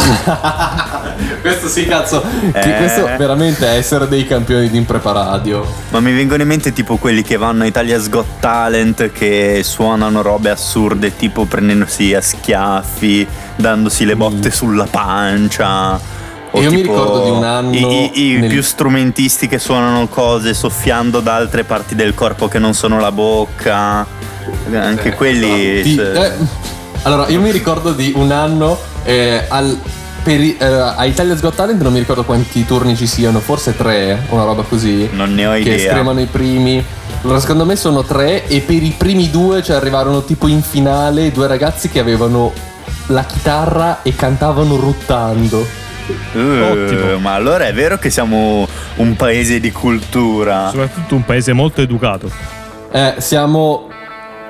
questo 1.42 1.68
sì, 1.68 1.86
cazzo, 1.86 2.22
Eh. 2.52 2.76
questo 2.76 3.04
veramente 3.18 3.66
è 3.66 3.76
essere 3.76 4.08
dei 4.08 4.26
campioni 4.26 4.68
di 4.70 4.76
impreparadio. 4.76 5.64
Ma 5.90 6.00
mi 6.00 6.12
vengono 6.12 6.42
in 6.42 6.48
mente 6.48 6.72
tipo 6.72 6.96
quelli 6.96 7.22
che 7.22 7.36
vanno 7.36 7.62
a 7.64 7.66
Italia's 7.66 8.08
Got 8.08 8.40
Talent 8.40 9.10
che 9.12 9.60
suonano 9.64 10.22
robe 10.22 10.50
assurde 10.50 11.16
tipo 11.16 11.44
prendendosi 11.44 12.14
a 12.14 12.20
schiaffi, 12.20 13.26
dandosi 13.56 14.04
le 14.04 14.16
botte 14.16 14.50
sulla 14.50 14.86
pancia. 14.90 15.94
o 16.52 16.58
Mm. 16.58 16.62
Io 16.62 16.70
mi 16.72 16.82
ricordo 16.82 17.22
di 17.24 17.30
un 17.30 17.44
anno 17.44 17.70
I, 17.72 18.10
i- 18.12 18.30
i 18.32 18.36
nel- 18.40 18.48
più 18.50 18.60
strumentisti 18.60 19.46
che 19.46 19.60
suonano 19.60 20.08
cose 20.08 20.52
soffiando 20.52 21.20
da 21.20 21.36
altre 21.36 21.62
parti 21.62 21.94
del 21.94 22.12
corpo 22.14 22.48
che 22.48 22.58
non 22.58 22.74
sono 22.74 22.98
la 22.98 23.12
bocca. 23.12 24.04
Anche 24.72 25.14
quelli. 25.14 25.80
Di- 25.82 25.94
se- 25.94 26.12
eh, 26.26 26.32
allora, 27.02 27.28
io 27.28 27.40
mi 27.40 27.52
ricordo 27.52 27.92
di 27.92 28.12
un 28.16 28.32
anno 28.32 28.76
eh, 29.10 29.44
al, 29.48 29.78
per, 30.22 30.40
eh, 30.40 30.56
a 30.60 31.04
Italia's 31.04 31.40
Got 31.40 31.54
Talent, 31.56 31.82
non 31.82 31.92
mi 31.92 31.98
ricordo 31.98 32.24
quanti 32.24 32.64
turni 32.64 32.96
ci 32.96 33.06
siano, 33.06 33.40
forse 33.40 33.76
tre, 33.76 34.22
una 34.28 34.44
roba 34.44 34.62
così. 34.62 35.08
Non 35.12 35.34
ne 35.34 35.46
ho 35.46 35.52
Che 35.52 35.58
idea. 35.58 35.74
estremano 35.74 36.20
i 36.20 36.26
primi. 36.26 36.84
Allora, 37.22 37.40
secondo 37.40 37.64
me 37.66 37.76
sono 37.76 38.02
tre, 38.02 38.46
e 38.46 38.60
per 38.60 38.82
i 38.82 38.94
primi 38.96 39.30
due, 39.30 39.62
cioè 39.62 39.76
arrivarono 39.76 40.24
tipo 40.24 40.46
in 40.46 40.62
finale, 40.62 41.30
due 41.32 41.46
ragazzi 41.46 41.88
che 41.90 41.98
avevano 41.98 42.52
la 43.08 43.24
chitarra 43.24 44.02
e 44.02 44.14
cantavano 44.14 44.76
ruttando. 44.76 45.66
Eh, 46.32 47.16
ma 47.20 47.34
allora 47.34 47.66
è 47.66 47.72
vero 47.72 47.98
che 47.98 48.10
siamo 48.10 48.66
un 48.96 49.16
paese 49.16 49.60
di 49.60 49.70
cultura. 49.70 50.70
Soprattutto 50.70 51.14
un 51.14 51.24
paese 51.24 51.52
molto 51.52 51.82
educato. 51.82 52.30
Eh, 52.90 53.14
siamo 53.18 53.88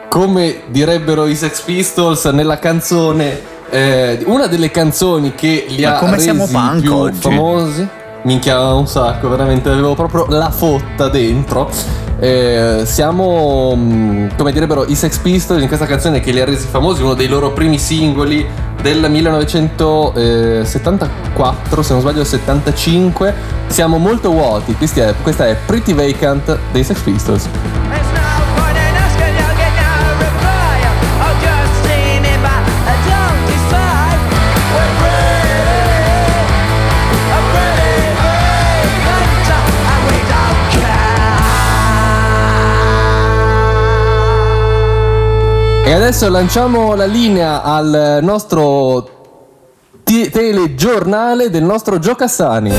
come 0.08 0.62
direbbero 0.68 1.26
i 1.26 1.34
Sex 1.36 1.60
Pistols 1.62 2.24
nella 2.26 2.58
canzone. 2.58 3.49
Eh, 3.70 4.22
una 4.26 4.46
delle 4.46 4.70
canzoni 4.70 5.34
che 5.34 5.66
li 5.68 5.82
Ma 5.82 5.96
ha 5.96 5.98
come 5.98 6.12
resi 6.12 6.24
siamo 6.24 6.46
punk 6.46 6.80
più 6.80 6.94
oggi? 6.94 7.20
famosi. 7.20 7.88
Minchia 8.22 8.74
un 8.74 8.86
sacco, 8.86 9.30
veramente 9.30 9.70
avevo 9.70 9.94
proprio 9.94 10.26
la 10.28 10.50
fotta 10.50 11.08
dentro. 11.08 11.70
Eh, 12.18 12.82
siamo, 12.84 13.72
mm, 13.74 14.28
come 14.36 14.52
direbbero 14.52 14.84
i 14.84 14.94
Sex 14.94 15.16
Pistols, 15.18 15.62
in 15.62 15.68
questa 15.68 15.86
canzone 15.86 16.20
che 16.20 16.30
li 16.32 16.40
ha 16.40 16.44
resi 16.44 16.66
famosi, 16.66 17.00
uno 17.02 17.14
dei 17.14 17.28
loro 17.28 17.52
primi 17.52 17.78
singoli 17.78 18.46
del 18.82 19.10
1974, 19.10 21.82
se 21.82 21.92
non 21.94 22.02
sbaglio 22.02 22.24
75. 22.24 23.32
Siamo 23.68 23.96
molto 23.96 24.30
vuoti, 24.30 24.74
questa 24.74 25.08
è, 25.08 25.14
questa 25.22 25.46
è 25.46 25.56
Pretty 25.64 25.94
Vacant 25.94 26.58
dei 26.72 26.84
Sex 26.84 27.00
Pistols. 27.00 27.48
E 45.90 45.92
adesso 45.92 46.28
lanciamo 46.28 46.94
la 46.94 47.04
linea 47.04 47.64
al 47.64 48.20
nostro 48.22 49.42
ti- 50.04 50.30
telegiornale 50.30 51.50
del 51.50 51.64
nostro 51.64 51.98
Gio 51.98 52.14
Cassani. 52.14 52.72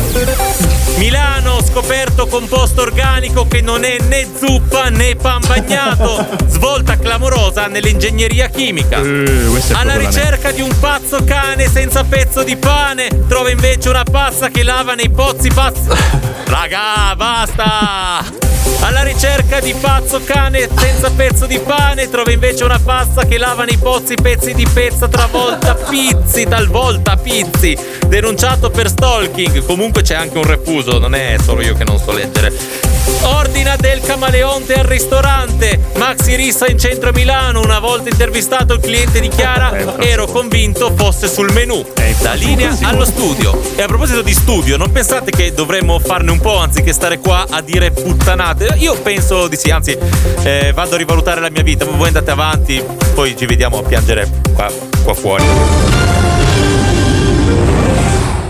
Milano 0.95 1.59
scoperto 1.61 2.27
composto 2.27 2.79
organico 2.79 3.45
che 3.49 3.59
non 3.59 3.83
è 3.83 3.97
né 3.99 4.25
zuppa 4.33 4.87
né 4.87 5.17
pan 5.17 5.41
bagnato. 5.45 6.25
Svolta 6.47 6.97
clamorosa 6.97 7.67
nell'ingegneria 7.67 8.47
chimica. 8.47 9.01
È 9.01 9.73
Alla 9.73 9.97
ricerca 9.97 10.51
di 10.51 10.61
un 10.61 10.73
pazzo 10.79 11.21
cane 11.25 11.67
senza 11.67 12.05
pezzo 12.05 12.43
di 12.43 12.55
pane, 12.55 13.25
trova 13.27 13.51
invece 13.51 13.89
una 13.89 14.05
pazza 14.09 14.47
che 14.47 14.63
lava 14.63 14.93
nei 14.93 15.09
pozzi 15.09 15.49
pazzi. 15.49 15.89
Raga, 16.47 17.13
basta! 17.17 18.50
Alla 18.81 19.03
ricerca 19.03 19.59
di 19.59 19.73
pazzo 19.79 20.21
cane 20.23 20.67
senza 20.75 21.11
pezzo 21.11 21.45
di 21.45 21.59
pane, 21.59 22.09
trova 22.09 22.31
invece 22.31 22.63
una 22.63 22.79
pazza 22.83 23.25
che 23.25 23.37
lava 23.37 23.63
nei 23.63 23.77
pozzi 23.77 24.15
pezzi 24.15 24.53
di 24.53 24.65
pezza 24.71 25.07
travolta 25.07 25.75
pizzi, 25.75 26.45
talvolta 26.45 27.15
pizzi. 27.15 27.77
Denunciato 28.07 28.69
per 28.69 28.89
stalking, 28.89 29.65
comunque 29.65 30.01
c'è 30.01 30.15
anche 30.15 30.37
un 30.37 30.45
refuso, 30.45 30.97
non 30.97 31.13
è 31.13 31.35
solo 31.43 31.61
io 31.61 31.75
che 31.75 31.83
non 31.83 31.99
so 31.99 32.11
leggere. 32.11 32.89
Ordina 33.23 33.75
del 33.75 34.01
camaleonte 34.01 34.73
al 34.73 34.85
ristorante. 34.85 35.79
Maxi 35.95 36.35
Rissa 36.35 36.67
in 36.67 36.79
centro 36.79 37.09
a 37.09 37.11
Milano. 37.11 37.61
Una 37.61 37.79
volta 37.79 38.09
intervistato 38.09 38.73
il 38.73 38.79
cliente 38.79 39.19
dichiara: 39.19 39.99
Ero 39.99 40.25
convinto 40.25 40.91
fosse 40.95 41.27
sul 41.27 41.51
menù. 41.51 41.85
Da 42.21 42.33
linea 42.33 42.75
allo 42.81 43.05
studio. 43.05 43.59
E 43.75 43.81
a 43.81 43.87
proposito 43.87 44.21
di 44.21 44.33
studio, 44.33 44.77
non 44.77 44.91
pensate 44.91 45.31
che 45.31 45.53
dovremmo 45.53 45.99
farne 45.99 46.31
un 46.31 46.39
po' 46.39 46.57
anziché 46.57 46.93
stare 46.93 47.19
qua 47.19 47.45
a 47.49 47.61
dire 47.61 47.91
puttanate? 47.91 48.60
Io 48.77 48.99
penso 49.01 49.47
di 49.47 49.55
sì, 49.55 49.71
anzi, 49.71 49.97
eh, 50.43 50.71
vado 50.73 50.95
a 50.95 50.97
rivalutare 50.97 51.41
la 51.41 51.49
mia 51.49 51.63
vita. 51.63 51.85
Voi 51.85 52.07
andate 52.07 52.31
avanti, 52.31 52.83
poi 53.15 53.35
ci 53.35 53.45
vediamo 53.45 53.79
a 53.79 53.83
piangere 53.83 54.29
qua, 54.53 54.69
qua 55.03 55.13
fuori. 55.13 55.43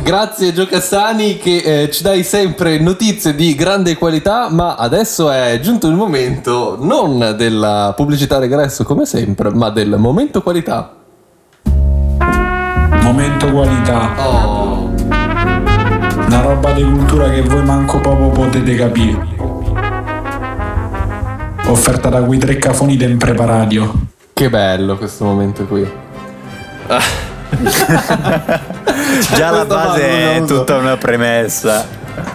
Grazie 0.03 0.51
Gio 0.51 0.65
Cassani 0.65 1.37
che 1.37 1.83
eh, 1.83 1.91
ci 1.91 2.03
dai 2.03 2.23
sempre 2.23 2.79
notizie 2.79 3.35
di 3.35 3.55
grande 3.55 3.95
qualità, 3.95 4.49
ma 4.49 4.75
adesso 4.75 5.29
è 5.29 5.59
giunto 5.61 5.87
il 5.87 5.93
momento 5.93 6.75
non 6.79 7.35
della 7.37 7.93
pubblicità 7.95 8.39
regresso 8.39 8.83
come 8.83 9.05
sempre, 9.05 9.51
ma 9.51 9.69
del 9.69 9.95
momento 9.97 10.41
qualità. 10.41 10.95
Momento 13.01 13.51
qualità. 13.51 14.11
Una 16.25 16.41
roba 16.41 16.71
di 16.71 16.83
cultura 16.83 17.29
che 17.29 17.41
voi 17.43 17.63
manco 17.63 17.99
proprio 17.99 18.29
potete 18.29 18.75
capire. 18.75 19.40
Offerta 21.71 22.09
da 22.09 22.21
quei 22.21 22.37
tre 22.37 22.57
cafoni 22.57 22.97
del 22.97 23.15
preparadio. 23.15 23.93
Che 24.33 24.49
bello 24.49 24.97
questo 24.97 25.23
momento 25.23 25.63
qui. 25.63 25.89
Già 29.33 29.49
la 29.51 29.63
base 29.63 30.35
è 30.35 30.43
tutta 30.45 30.75
una 30.75 30.97
premessa. 30.97 31.87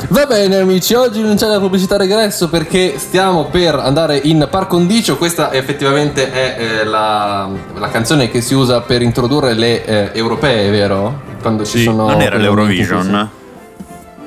Va 0.09 0.25
bene 0.25 0.57
amici, 0.57 0.94
oggi 0.94 1.20
non 1.20 1.37
c'è 1.37 1.49
la 1.49 1.61
pubblicità 1.61 1.99
regresso 1.99 2.49
perché 2.49 2.94
stiamo 2.96 3.44
per 3.44 3.75
andare 3.75 4.16
in 4.16 4.49
par 4.51 4.68
condicio, 4.68 5.18
questa 5.18 5.53
effettivamente 5.53 6.33
è 6.33 6.57
eh, 6.59 6.85
la, 6.85 7.46
la 7.75 7.88
canzone 7.90 8.31
che 8.31 8.40
si 8.40 8.55
usa 8.55 8.81
per 8.81 9.03
introdurre 9.03 9.53
le 9.53 9.85
eh, 9.85 10.11
europee, 10.14 10.70
vero? 10.70 11.20
Quando 11.42 11.62
ci 11.66 11.83
sono 11.83 12.09
non 12.09 12.22
era 12.22 12.38
l'Eurovision? 12.38 13.29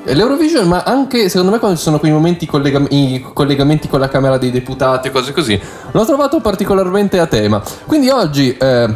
L'Eurovision, 0.04 0.66
ma 0.66 0.82
anche 0.82 1.28
secondo 1.28 1.52
me 1.52 1.58
quando 1.58 1.76
ci 1.76 1.82
sono 1.82 1.98
quei 1.98 2.10
momenti 2.10 2.46
collega- 2.46 2.82
i 2.88 3.24
collegamenti 3.32 3.86
con 3.88 4.00
la 4.00 4.08
Camera 4.08 4.38
dei 4.38 4.50
Deputati 4.50 5.08
e 5.08 5.10
cose 5.10 5.32
così, 5.32 5.60
l'ho 5.90 6.04
trovato 6.04 6.40
particolarmente 6.40 7.18
a 7.18 7.26
tema. 7.26 7.62
Quindi 7.86 8.08
oggi 8.08 8.56
eh, 8.56 8.94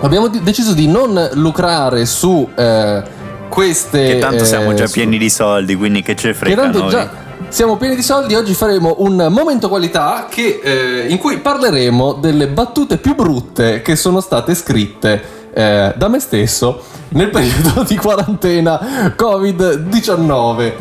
abbiamo 0.00 0.28
di- 0.28 0.42
deciso 0.42 0.72
di 0.72 0.86
non 0.86 1.30
lucrare 1.34 2.06
su 2.06 2.48
eh, 2.54 3.02
queste... 3.48 4.06
Che 4.06 4.18
tanto 4.18 4.44
siamo 4.44 4.72
già 4.74 4.86
su- 4.86 4.94
pieni 4.94 5.18
di 5.18 5.28
soldi, 5.30 5.74
quindi 5.74 6.02
che 6.02 6.14
ce 6.14 6.28
che 6.28 6.34
frega 6.34 6.62
tanto 6.62 6.78
noi. 6.80 6.90
già 6.90 7.24
siamo 7.48 7.76
pieni 7.76 7.94
di 7.94 8.02
soldi. 8.02 8.34
Oggi 8.34 8.54
faremo 8.54 8.96
un 8.98 9.28
momento 9.30 9.68
qualità 9.68 10.26
che, 10.28 10.60
eh, 10.62 11.06
in 11.08 11.18
cui 11.18 11.38
parleremo 11.38 12.14
delle 12.14 12.48
battute 12.48 12.98
più 12.98 13.14
brutte 13.14 13.82
che 13.82 13.94
sono 13.96 14.20
state 14.20 14.54
scritte 14.54 15.35
eh, 15.56 15.94
da 15.96 16.08
me 16.08 16.20
stesso 16.20 16.82
nel 17.10 17.30
periodo 17.30 17.82
di 17.88 17.96
quarantena 17.96 19.14
Covid-19. 19.16 20.72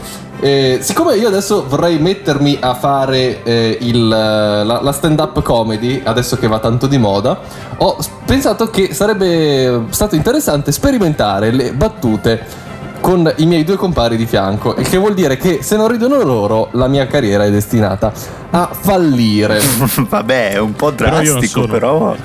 Eh, 0.41 0.79
siccome 0.81 1.15
io 1.15 1.29
adesso 1.29 1.65
vorrei 1.65 1.97
mettermi 1.97 2.57
a 2.59 2.73
fare 2.73 3.41
eh, 3.43 3.77
il, 3.79 4.05
la, 4.05 4.81
la 4.81 4.91
stand-up 4.91 5.41
comedy, 5.41 6.01
adesso 6.03 6.35
che 6.35 6.47
va 6.47 6.59
tanto 6.59 6.87
di 6.87 6.97
moda, 6.97 7.39
ho 7.77 7.97
pensato 8.25 8.69
che 8.69 8.93
sarebbe 8.93 9.85
stato 9.91 10.15
interessante 10.15 10.73
sperimentare 10.73 11.51
le 11.51 11.71
battute 11.71 12.63
con 12.99 13.31
i 13.37 13.45
miei 13.45 13.63
due 13.63 13.77
compari 13.77 14.17
di 14.17 14.25
fianco, 14.25 14.75
il 14.77 14.89
che 14.89 14.97
vuol 14.97 15.13
dire 15.13 15.37
che 15.37 15.59
se 15.61 15.77
non 15.77 15.87
ridono 15.87 16.21
loro, 16.21 16.67
la 16.71 16.87
mia 16.87 17.07
carriera 17.07 17.45
è 17.45 17.51
destinata 17.51 18.11
a 18.49 18.69
fallire. 18.73 19.59
Vabbè, 20.09 20.53
è 20.53 20.59
un 20.59 20.73
po' 20.73 20.91
Però 20.91 21.21
io 21.21 21.31
non 21.31 21.39
drastico, 21.39 21.61
sono. 21.61 21.71
però. 21.71 22.15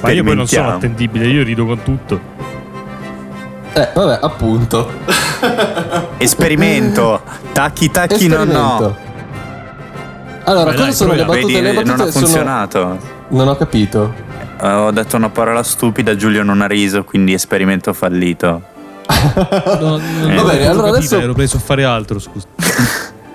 Ma 0.00 0.10
io 0.10 0.24
poi 0.24 0.36
non 0.36 0.46
sono 0.46 0.74
attendibile, 0.76 1.26
io 1.26 1.42
rido 1.44 1.66
con 1.66 1.82
tutto. 1.82 2.20
Eh, 3.74 3.88
vabbè, 3.94 4.18
appunto. 4.22 4.90
Esperimento. 6.18 7.22
Tacchi 7.52 7.90
tacchi 7.90 8.26
no 8.28 8.44
no. 8.44 8.96
Allora, 10.44 10.70
Beh, 10.70 10.76
cosa 10.76 10.82
dai, 10.84 10.92
sono 10.94 11.12
le 11.12 11.24
battute? 11.24 11.40
Vedi, 11.46 11.60
le 11.60 11.72
battute 11.72 11.84
non 11.84 11.94
ha 11.94 12.10
sono- 12.10 12.10
funzionato. 12.26 12.98
Non 13.28 13.48
ho 13.48 13.56
capito. 13.56 14.12
Eh, 14.60 14.68
ho 14.70 14.90
detto 14.90 15.16
una 15.16 15.30
parola 15.30 15.62
stupida, 15.62 16.14
Giulio 16.16 16.42
non 16.42 16.60
ha 16.60 16.66
riso, 16.66 17.04
quindi 17.04 17.32
esperimento 17.32 17.92
fallito. 17.92 18.62
No, 19.80 19.98
Eh. 19.98 20.34
Va 20.34 20.42
bene, 20.44 20.66
allora 20.66 20.88
adesso- 20.88 21.18
ero 21.18 21.32
preso 21.32 21.56
a 21.56 21.60
fare 21.60 21.84
altro, 21.84 22.18
scusa. 22.18 22.46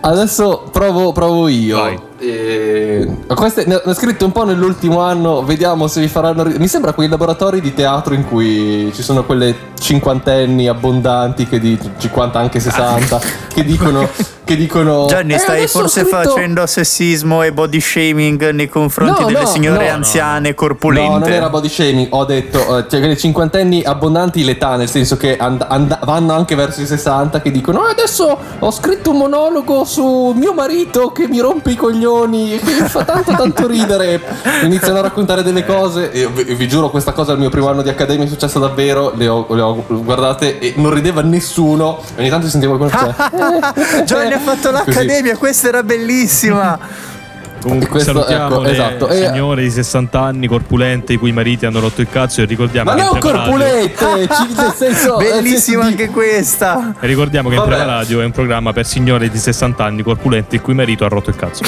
Adesso 0.02 0.70
provo, 0.72 1.12
provo 1.14 1.48
io. 1.48 2.07
Eh, 2.20 3.08
queste 3.28 3.66
ne 3.66 3.82
ho 3.84 3.94
scritto 3.94 4.26
un 4.26 4.32
po' 4.32 4.44
nell'ultimo 4.44 5.02
anno, 5.02 5.44
vediamo 5.44 5.88
se 5.88 6.02
vi 6.02 6.08
faranno. 6.08 6.44
Mi 6.46 6.68
sembra 6.68 6.94
quei 6.94 7.08
laboratori 7.08 7.62
di 7.62 7.74
teatro 7.74 8.14
in 8.14 8.26
cui 8.26 8.92
ci 8.94 9.04
sono 9.04 9.24
quelle 9.24 9.56
cinquantenni 9.78 10.68
abbondanti, 10.68 11.48
che 11.48 11.60
di 11.60 11.80
50 11.98 12.40
anche 12.40 12.60
60, 12.60 13.20
che 13.54 13.64
dicono. 13.64 14.36
Che 14.48 14.56
dicono 14.56 15.08
Gianni, 15.10 15.34
"Eh, 15.34 15.40
stai 15.40 15.68
forse 15.68 16.06
scritto-" 16.06 16.30
facendo 16.30 16.66
sessismo 16.66 17.44
e 17.44 17.52
body 17.52 17.82
shaming 17.82 18.52
nei 18.52 18.70
confronti 18.70 19.20
No, 19.24 19.28
delle 19.28 19.42
no, 19.42 19.46
signore 19.46 19.90
no, 19.90 19.96
anziane 19.96 20.54
corpulente. 20.54 21.10
No, 21.12 21.18
non 21.18 21.32
era 21.32 21.50
body 21.50 21.68
shaming, 21.68 22.08
ho 22.12 22.24
detto, 22.24 22.60
eh, 22.78 22.86
cioè 22.90 23.00
quelle 23.00 23.18
cinquantenni 23.18 23.84
abbondanti 23.84 24.40
in 24.42 24.48
età, 24.48 24.78
nel 24.78 24.90
senso 24.90 25.18
che 25.18 25.36
and- 25.36 25.66
and- 25.68 26.00
vanno 26.06 26.32
anche 26.34 26.56
verso 26.56 26.80
i 26.80 26.86
60 26.86 27.42
che 27.42 27.52
dicono 27.52 27.86
"Eh, 27.90 27.92
adesso 27.92 28.38
ho 28.58 28.72
scritto 28.72 29.10
un 29.12 29.18
monologo 29.18 29.84
su 29.84 30.34
mio 30.34 30.54
marito 30.54 31.12
che 31.12 31.28
mi 31.28 31.40
rompe 31.42 31.72
i 31.72 31.76
coglioni 31.76 32.54
e 32.54 32.60
che 32.60 32.72
mi 32.82 32.88
fa 32.88 33.04
tanto 33.04 33.34
tanto 33.34 33.68
ridere. 33.68 34.22
Iniziano 34.64 35.00
a 35.00 35.02
raccontare 35.02 35.44
delle 35.44 35.66
cose 35.66 36.10
e 36.14 36.26
vi, 36.28 36.44
vi 36.56 36.68
giuro 36.70 36.90
questa 36.90 37.12
cosa 37.12 37.34
al 37.34 37.38
mio 37.38 37.50
primo 37.50 37.68
anno 37.68 37.82
di 37.82 37.90
accademia 37.90 38.24
è 38.24 38.30
successa 38.30 38.60
davvero, 38.60 39.12
le 39.14 39.28
ho, 39.28 39.46
le 39.50 39.60
ho 39.62 39.84
guardate 39.88 40.60
e 40.60 40.72
non 40.78 40.94
rideva 40.94 41.22
nessuno. 41.22 42.02
Ogni 42.18 42.30
tanto 42.30 42.46
si 42.46 42.52
sentiva 42.52 42.78
qualcuno 42.78 43.08
che 43.08 43.14
faceva, 43.14 43.74
Gianni 44.06 44.36
ha 44.38 44.40
fatto 44.40 44.72
l'accademia, 44.72 45.36
questa 45.38 45.68
era 45.68 45.84
bellissima. 45.84 46.80
Comunque 47.60 47.88
questo, 47.90 48.14
salutiamo 48.14 48.48
ecco, 48.48 48.62
le 48.62 48.72
esatto. 48.72 49.12
Signore 49.12 49.64
di 49.64 49.72
60 49.72 50.22
anni 50.22 50.48
corpulente 50.48 51.14
i 51.14 51.18
cui 51.18 51.32
mariti 51.32 51.66
hanno 51.66 51.80
rotto 51.80 52.02
il 52.02 52.10
cazzo 52.10 52.42
e 52.42 52.46
ricordiamo 52.46 52.92
Ma 52.92 53.04
non 53.04 53.18
nel 53.20 54.74
senso 54.78 55.18
Bellissima 55.18 55.84
anche 55.84 56.10
questa. 56.10 56.94
E 57.00 57.08
ricordiamo 57.08 57.50
che 57.50 57.56
Vabbè. 57.56 57.68
in 57.68 57.76
Prima 57.76 57.92
Radio 57.92 58.22
è 58.22 58.26
un 58.26 58.32
programma 58.32 58.74
per 58.74 58.86
signore 58.86 59.30
di 59.30 59.38
60 59.38 59.84
anni 59.84 60.04
corpulenti 60.04 60.56
il 60.56 60.62
cui 60.62 60.76
marito 60.76 61.04
ha 61.04 61.08
rotto 61.08 61.32
il 61.32 61.36
cazzo. 61.36 61.64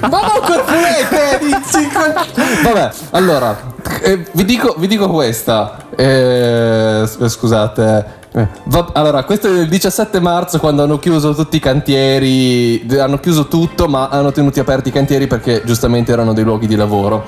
Ma 0.00 0.20
non 0.20 1.38
di 1.40 1.56
50 1.70 2.26
Vabbè, 2.64 2.90
allora, 3.10 3.56
eh, 4.02 4.26
vi, 4.32 4.44
dico, 4.44 4.74
vi 4.78 4.88
dico 4.88 5.08
questa. 5.08 5.86
Eh, 5.96 7.04
scusate. 7.06 8.17
Eh, 8.32 8.46
va- 8.64 8.90
allora, 8.94 9.24
questo 9.24 9.48
è 9.48 9.60
il 9.60 9.68
17 9.68 10.20
marzo 10.20 10.58
quando 10.58 10.82
hanno 10.82 10.98
chiuso 10.98 11.34
tutti 11.34 11.56
i 11.56 11.60
cantieri, 11.60 12.86
hanno 12.98 13.18
chiuso 13.18 13.48
tutto, 13.48 13.88
ma 13.88 14.08
hanno 14.08 14.32
tenuti 14.32 14.60
aperti 14.60 14.88
i 14.90 14.92
cantieri 14.92 15.26
perché 15.26 15.62
giustamente 15.64 16.12
erano 16.12 16.32
dei 16.32 16.44
luoghi 16.44 16.66
di 16.66 16.76
lavoro. 16.76 17.24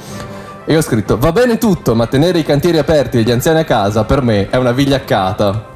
E 0.66 0.76
ho 0.76 0.82
scritto, 0.82 1.18
va 1.18 1.32
bene 1.32 1.58
tutto, 1.58 1.94
ma 1.94 2.06
tenere 2.06 2.38
i 2.38 2.44
cantieri 2.44 2.78
aperti 2.78 3.18
e 3.18 3.22
gli 3.22 3.30
anziani 3.30 3.60
a 3.60 3.64
casa 3.64 4.04
per 4.04 4.22
me 4.22 4.48
è 4.50 4.56
una 4.56 4.72
vigliaccata. 4.72 5.68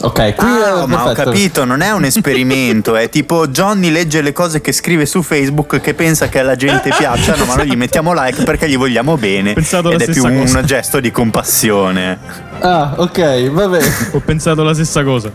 Ok, 0.00 0.34
qui 0.36 0.46
Ah, 0.46 0.86
ma 0.86 1.10
ho 1.10 1.12
capito, 1.12 1.64
non 1.64 1.80
è 1.80 1.90
un 1.90 2.04
esperimento, 2.04 2.94
è 2.94 3.08
tipo 3.08 3.48
Johnny 3.48 3.90
legge 3.90 4.22
le 4.22 4.32
cose 4.32 4.60
che 4.60 4.70
scrive 4.70 5.06
su 5.06 5.22
Facebook 5.22 5.80
che 5.80 5.92
pensa 5.92 6.28
che 6.28 6.38
alla 6.38 6.54
gente 6.54 6.92
piacciono, 6.96 7.44
ma 7.46 7.56
noi 7.56 7.66
gli 7.66 7.74
mettiamo 7.76 8.12
like 8.14 8.44
perché 8.44 8.68
gli 8.68 8.76
vogliamo 8.76 9.16
bene. 9.16 9.54
pensato 9.54 9.88
la 9.88 9.94
ed 9.96 10.02
è 10.02 10.10
più 10.12 10.22
cosa. 10.22 10.58
un 10.58 10.62
gesto 10.64 11.00
di 11.00 11.10
compassione. 11.10 12.16
Ah, 12.60 12.94
ok, 12.96 13.50
vabbè. 13.50 13.80
Ho 14.12 14.20
pensato 14.20 14.62
la 14.62 14.74
stessa 14.74 15.04
cosa. 15.04 15.30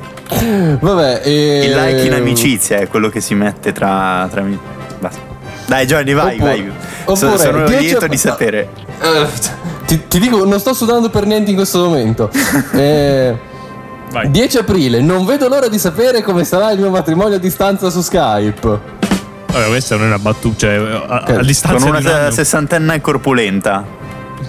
Vabbè, 0.79 1.21
e... 1.23 1.65
Il 1.65 1.75
like 1.75 2.05
in 2.05 2.13
amicizia 2.13 2.77
è 2.77 2.87
quello 2.87 3.09
che 3.09 3.21
si 3.21 3.33
mette 3.33 3.71
tra, 3.71 4.27
tra 4.29 4.41
amici. 4.41 4.59
Basta. 4.99 5.21
Dai 5.65 5.85
Johnny, 5.85 6.13
vai, 6.13 6.35
Oppure- 6.35 6.51
vai. 6.51 6.71
Oppure 7.05 7.37
sono 7.37 7.65
10 7.65 7.83
lieto 7.83 8.07
di 8.07 8.15
no. 8.15 8.17
sapere. 8.17 8.69
Eh, 8.99 9.27
ti, 9.85 10.07
ti 10.07 10.19
dico, 10.19 10.45
non 10.45 10.59
sto 10.59 10.73
sudando 10.73 11.09
per 11.09 11.25
niente 11.25 11.49
in 11.49 11.55
questo 11.55 11.79
momento. 11.79 12.29
Eh, 12.73 13.51
10 14.27 14.57
aprile, 14.59 15.01
non 15.01 15.25
vedo 15.25 15.47
l'ora 15.47 15.67
di 15.67 15.79
sapere 15.79 16.21
come 16.21 16.43
sarà 16.43 16.69
il 16.71 16.79
mio 16.79 16.91
matrimonio 16.91 17.37
a 17.37 17.39
distanza 17.39 17.89
su 17.89 18.01
Skype. 18.01 18.79
Vabbè, 19.47 19.67
questa 19.67 19.95
non 19.95 20.05
è 20.05 20.07
una 20.07 20.19
battuta, 20.19 20.57
cioè 20.57 20.75
a, 20.75 21.23
a 21.25 21.43
distanza 21.43 21.87
Con 21.87 21.95
una 21.95 22.27
di 22.27 22.33
sessantenna 22.33 22.99
corpulenta. 23.01 23.83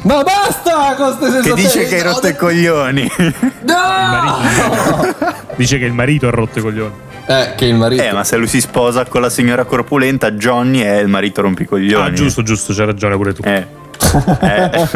Ma 0.04 0.22
basta 0.22 0.94
con 0.96 1.16
queste 1.18 1.26
Che 1.26 1.32
sensazioni! 1.32 1.62
dice 1.62 1.88
che 1.88 1.96
hai 1.96 2.02
rotto 2.02 2.26
i 2.28 2.36
coglioni. 2.36 3.10
Dice 5.56 5.78
che 5.78 5.84
il 5.84 5.92
marito 5.92 6.26
ha 6.26 6.30
rotto 6.30 6.58
i 6.58 6.62
coglioni. 6.62 6.92
Eh, 7.26 7.52
che 7.56 7.64
il 7.66 7.74
marito. 7.74 8.02
Eh, 8.02 8.12
ma 8.12 8.22
se 8.22 8.36
lui 8.36 8.46
si 8.46 8.60
sposa 8.60 9.04
con 9.06 9.20
la 9.22 9.30
signora 9.30 9.64
corpulenta, 9.64 10.32
Johnny 10.32 10.80
è 10.80 10.98
il 10.98 11.08
marito 11.08 11.40
rompicoglioni. 11.40 12.08
Ah, 12.08 12.12
giusto, 12.12 12.42
giusto, 12.42 12.74
c'hai 12.74 12.86
ragione 12.86 13.16
pure 13.16 13.32
tu. 13.32 13.42
Eh. 13.44 13.66
Eh. 14.40 14.88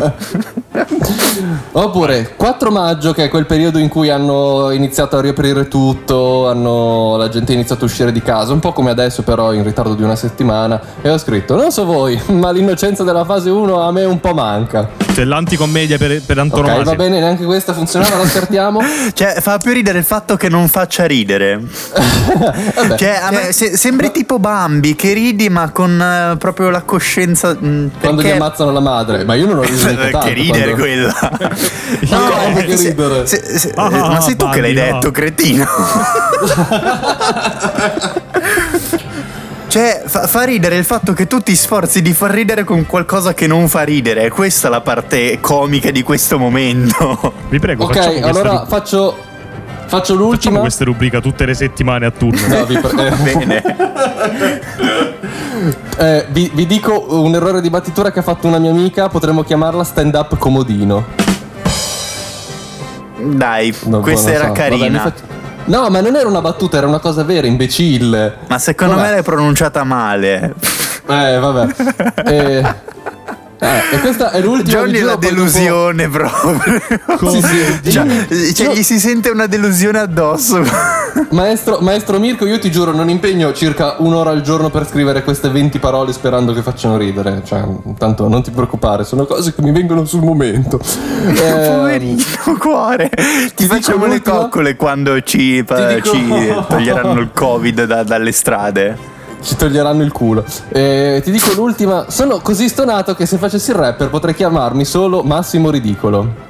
Oppure 1.73 2.35
4 2.37 2.71
maggio, 2.71 3.12
che 3.12 3.25
è 3.25 3.29
quel 3.29 3.47
periodo 3.47 3.79
in 3.79 3.88
cui 3.88 4.11
hanno 4.11 4.71
iniziato 4.71 5.16
a 5.16 5.21
riaprire 5.21 5.68
tutto, 5.68 6.49
hanno- 6.49 7.16
la 7.16 7.29
gente 7.29 7.53
ha 7.53 7.55
iniziato 7.55 7.85
a 7.85 7.87
uscire 7.87 8.12
di 8.12 8.23
casa, 8.23 8.53
un 8.53 8.59
po' 8.61 8.73
come 8.73 8.90
adesso, 8.90 9.23
però 9.23 9.53
in 9.53 9.62
ritardo 9.64 9.94
di 9.94 10.03
una 10.03 10.16
settimana. 10.16 10.81
E 11.01 11.11
ho 11.11 11.18
scritto: 11.18 11.57
Non 11.57 11.71
so 11.71 11.85
voi, 11.85 12.21
ma 12.33 12.51
l'innocenza 12.51 13.03
della 13.05 13.25
fase 13.25 13.51
1 13.51 13.81
a 13.81 13.92
me 13.92 14.05
un 14.05 14.21
po' 14.21 14.35
manca. 14.35 14.88
C'è 15.12 15.25
l'anticommedia 15.25 15.99
per, 15.99 16.23
per 16.23 16.37
Ok, 16.38 16.42
antonomasia. 16.44 16.85
va 16.85 16.94
bene, 16.94 17.18
neanche 17.21 17.44
questa 17.44 17.73
funzionava, 17.73 18.18
la 18.18 18.27
scartiamo. 18.27 18.81
Cioè, 19.12 19.37
fa 19.40 19.59
più 19.59 19.73
ridere 19.73 19.99
il 19.99 20.05
fatto 20.05 20.37
che 20.37 20.49
non 20.49 20.68
faccia 20.68 21.07
ridere. 21.07 21.61
cioè, 22.97 23.18
a 23.23 23.31
me 23.31 23.53
se- 23.53 23.77
sembri 23.77 24.12
tipo 24.12 24.38
Bambi 24.38 24.94
che 24.94 25.12
ridi, 25.12 25.49
ma 25.49 25.71
con 25.71 26.01
eh, 26.01 26.37
proprio 26.37 26.71
la 26.71 26.83
coscienza. 26.83 27.53
mh, 27.53 27.90
Quando 28.01 28.23
gli 28.23 28.31
ammazzano 28.31 28.71
la 28.71 28.81
madre, 28.98 29.24
ma 29.24 29.34
io 29.34 29.46
non 29.46 29.58
ho 29.58 29.62
riso 29.62 29.87
neanche 29.90 30.04
che 30.06 30.11
tanto. 30.11 30.28
ridere 30.32 30.74
quando- 30.74 30.80
quella. 30.82 31.56
No, 32.11 32.18
No, 32.18 32.54
che 32.64 32.76
se- 32.76 32.88
ridere. 32.88 33.26
se- 33.26 33.58
se- 33.58 33.72
Ah, 33.74 33.88
ma 33.90 34.20
sei 34.20 34.37
tu 34.37 34.48
che 34.50 34.61
l'hai 34.61 34.74
no. 34.74 34.80
detto, 34.82 35.11
cretino. 35.11 35.66
Cioè, 39.68 40.03
fa, 40.07 40.26
fa 40.26 40.44
ridere 40.44 40.76
il 40.78 40.84
fatto 40.84 41.12
che 41.12 41.26
tu 41.26 41.40
ti 41.40 41.55
sforzi 41.55 42.01
di 42.01 42.14
far 42.14 42.30
ridere 42.30 42.64
con 42.64 42.86
qualcosa 42.86 43.34
che 43.34 43.46
non 43.46 43.68
fa 43.68 43.82
ridere. 43.82 44.22
È 44.22 44.28
questa 44.30 44.70
la 44.70 44.80
parte 44.80 45.40
comica 45.40 45.90
di 45.90 46.03
questo 46.03 46.38
momento. 46.38 47.34
Vi 47.51 47.59
prego, 47.59 47.84
Ok, 47.84 47.90
questa 47.92 48.26
allora 48.28 48.51
ru- 48.61 48.66
faccio. 49.89 49.97
Faccio 49.97 50.14
Facciamo 50.14 50.20
l'ultima. 50.28 50.61
queste 50.61 50.84
rubrica 50.84 51.20
tutte 51.20 51.45
le 51.47 51.55
settimane 51.55 52.07
a 52.07 52.11
turno. 52.11 52.47
No, 52.49 52.64
vi, 52.66 52.78
pre- 52.78 53.07
eh, 53.07 53.16
Bene. 53.34 53.62
eh, 55.99 56.26
vi- 56.30 56.51
vi 56.55 56.66
dico 56.66 57.07
un 57.22 57.34
errore 57.34 57.61
di 57.61 57.70
battitura 57.70 58.11
che 58.12 58.20
ha 58.20 58.22
fatto 58.22 58.47
una 58.47 58.59
mia 58.59 58.70
amica. 58.70 59.09
Potremmo 59.09 59.43
chiamarla 59.43 59.82
stand 59.84 60.14
up 60.14 60.36
comodino. 60.39 61.05
Dai, 63.20 63.74
Non- 63.84 64.01
questa 64.03 64.28
non 64.30 64.36
era 64.36 64.47
so. 64.49 64.53
Vabbè, 64.53 64.70
mi 64.70 64.78
carina. 64.78 65.01
fac- 65.01 65.22
No, 65.64 65.91
ma 65.91 66.01
non 66.01 66.14
era 66.16 66.28
una 66.28 66.41
battuta, 66.41 66.78
era 66.78 66.86
una 66.86 66.99
cosa 67.01 67.24
vera, 67.24 67.47
imbecille. 67.47 68.36
Ma 68.47 68.59
secondo 68.59 68.95
Vabbè. 68.95 69.07
me 69.07 69.12
l'hai 69.14 69.22
pronunciata 69.22 69.84
male. 69.84 70.55
Eh, 71.09 71.39
vabbè. 71.39 71.74
Eh, 72.24 72.74
eh, 73.61 73.96
e 73.96 73.98
questa 74.00 74.30
è 74.30 74.40
l'ultima 74.40 74.78
Johnny 74.80 74.98
è 74.98 75.02
la 75.02 75.16
poi 75.18 75.20
dopo- 75.30 75.34
delusione 75.34 76.09
proprio. 76.09 76.80
Sì, 77.30 77.42
sì. 77.82 77.90
Cioè, 77.90 78.04
Io- 78.06 78.52
cioè, 78.54 78.66
io- 78.68 78.72
gli 78.74 78.82
si 78.82 78.98
sente 79.00 79.30
una 79.30 79.46
delusione 79.46 79.98
addosso. 79.98 80.62
Maestro, 81.30 81.78
maestro 81.80 82.18
Mirko, 82.20 82.46
io 82.46 82.59
ti 82.59 82.70
giuro, 82.70 82.92
non 82.92 83.09
impegno 83.09 83.52
circa 83.52 83.96
un'ora 83.98 84.30
al 84.30 84.42
giorno 84.42 84.70
per 84.70 84.86
scrivere 84.86 85.24
queste 85.24 85.48
20 85.48 85.78
parole 85.78 86.12
sperando 86.12 86.52
che 86.52 86.62
facciano 86.62 86.96
ridere. 86.96 87.42
Cioè, 87.44 87.64
tanto 87.98 88.28
non 88.28 88.42
ti 88.42 88.50
preoccupare, 88.50 89.04
sono 89.04 89.24
cose 89.26 89.54
che 89.54 89.62
mi 89.62 89.72
vengono 89.72 90.04
sul 90.04 90.22
momento. 90.22 90.78
Eh, 91.28 91.68
Poverino 91.68 92.22
cuore. 92.59 93.11
Ti, 93.11 93.52
dico 93.56 93.74
facciamo 93.74 94.06
le 94.06 94.22
coccole 94.22 94.76
quando 94.76 95.20
ci, 95.22 95.62
dico- 95.64 96.02
ci 96.02 96.28
toglieranno 96.68 97.20
il 97.20 97.30
covid 97.34 97.84
da- 97.84 98.02
dalle 98.04 98.32
strade. 98.32 99.16
Ci 99.41 99.57
toglieranno 99.57 100.03
il 100.03 100.12
culo. 100.12 100.45
Eh, 100.68 101.20
ti 101.22 101.30
dico 101.30 101.53
l'ultima. 101.55 102.07
Sono 102.09 102.41
così 102.41 102.68
stonato 102.68 103.14
che 103.14 103.26
se 103.26 103.39
facessi 103.39 103.70
il 103.70 103.76
rapper 103.76 104.11
potrei 104.11 104.34
chiamarmi 104.34 104.84
solo 104.84 105.22
Massimo 105.22 105.70
Ridicolo. 105.70 106.47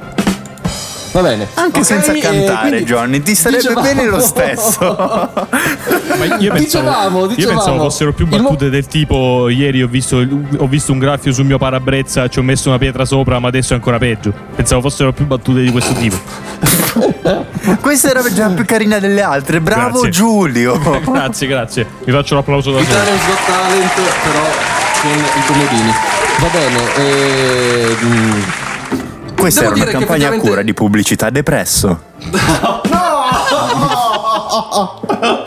Va 1.11 1.23
bene. 1.23 1.49
Anche 1.55 1.79
Ok, 1.81 1.85
senza 1.85 2.13
cantare, 2.13 2.69
quindi 2.69 2.85
Johnny, 2.85 3.21
ti 3.23 3.35
starebbe 3.35 3.63
dicevamo- 3.63 3.87
bene 3.87 4.05
lo 4.07 4.21
stesso. 4.21 4.79
Ma 6.19 6.25
io 6.39 6.53
pensavo, 6.53 6.57
Dicevamo, 6.59 7.21
io 7.21 7.27
dicevamo. 7.29 7.59
pensavo 7.59 7.79
fossero 7.85 8.13
più 8.13 8.27
Il 8.27 8.31
mo- 8.31 8.43
battute 8.43 8.71
del 8.71 8.87
tipo 8.87 9.49
ieri 9.49 9.83
ho 9.83 9.89
visto, 9.89 10.17
ho 10.59 10.67
visto 10.67 10.93
un 10.93 10.99
graffio 10.99 11.33
sul 11.33 11.45
mio 11.47 11.57
parabrezza, 11.59 12.29
ci 12.29 12.39
ho 12.39 12.43
messo 12.43 12.69
una 12.69 12.79
pietra 12.79 13.05
sopra, 13.05 13.39
ma 13.39 13.49
adesso 13.49 13.73
è 13.73 13.77
ancora 13.77 13.99
peggio. 13.99 14.33
Pensavo 14.55 14.83
fossero 14.83 15.13
più 15.13 15.27
battute 15.27 15.61
di 15.63 15.71
questo 15.71 15.93
tipo. 15.95 16.17
Questa 17.81 18.11
era 18.11 18.23
già 18.33 18.49
più 18.51 18.65
carina 18.65 18.99
delle 18.99 19.23
altre. 19.23 19.61
Bravo 19.61 19.91
Grazie. 20.01 20.11
Giulio. 20.11 20.79
grazie, 21.07 21.47
grazie. 21.47 21.87
Mi 22.05 22.13
faccio 22.13 22.35
l'applauso 22.35 22.71
da 22.73 22.83
solo. 22.83 22.91
Italian's 22.91 23.27
Got 23.27 23.47
Talent, 23.47 23.95
però 24.23 24.45
con 25.03 25.11
i 25.11 25.47
comodini. 25.47 25.93
Va 26.39 26.49
bene. 26.53 26.95
eh, 26.97 27.97
mm, 28.05 28.41
Questa 29.39 29.61
Devo 29.61 29.75
era 29.75 29.83
una 29.83 29.85
dire 29.85 29.99
che 29.99 30.05
campagna 30.07 30.29
a 30.29 30.35
effettivamente- 30.35 30.49
cura 30.49 30.63
di 30.63 30.75
pubblicità 30.75 31.31
depresso. 31.31 32.01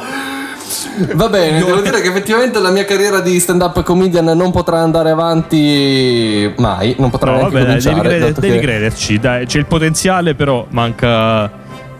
Va 1.13 1.29
bene, 1.29 1.63
devo 1.63 1.81
dire 1.81 2.01
che 2.01 2.09
effettivamente 2.09 2.59
la 2.59 2.69
mia 2.69 2.85
carriera 2.85 3.19
di 3.21 3.39
stand-up 3.39 3.81
comedian 3.83 4.25
non 4.25 4.51
potrà 4.51 4.79
andare 4.79 5.09
avanti 5.09 6.53
mai, 6.57 6.95
non 6.99 7.09
potrà 7.09 7.31
No, 7.31 7.37
neanche 7.37 7.53
vabbè, 7.57 7.65
dai, 7.65 7.75
devi, 7.81 7.89
cominciare. 7.89 8.17
creder- 8.17 8.39
devi 8.39 8.53
che- 8.53 8.59
crederci. 8.65 9.19
Dai, 9.19 9.45
c'è 9.45 9.57
il 9.57 9.65
potenziale, 9.65 10.35
però 10.35 10.65
manca. 10.69 11.51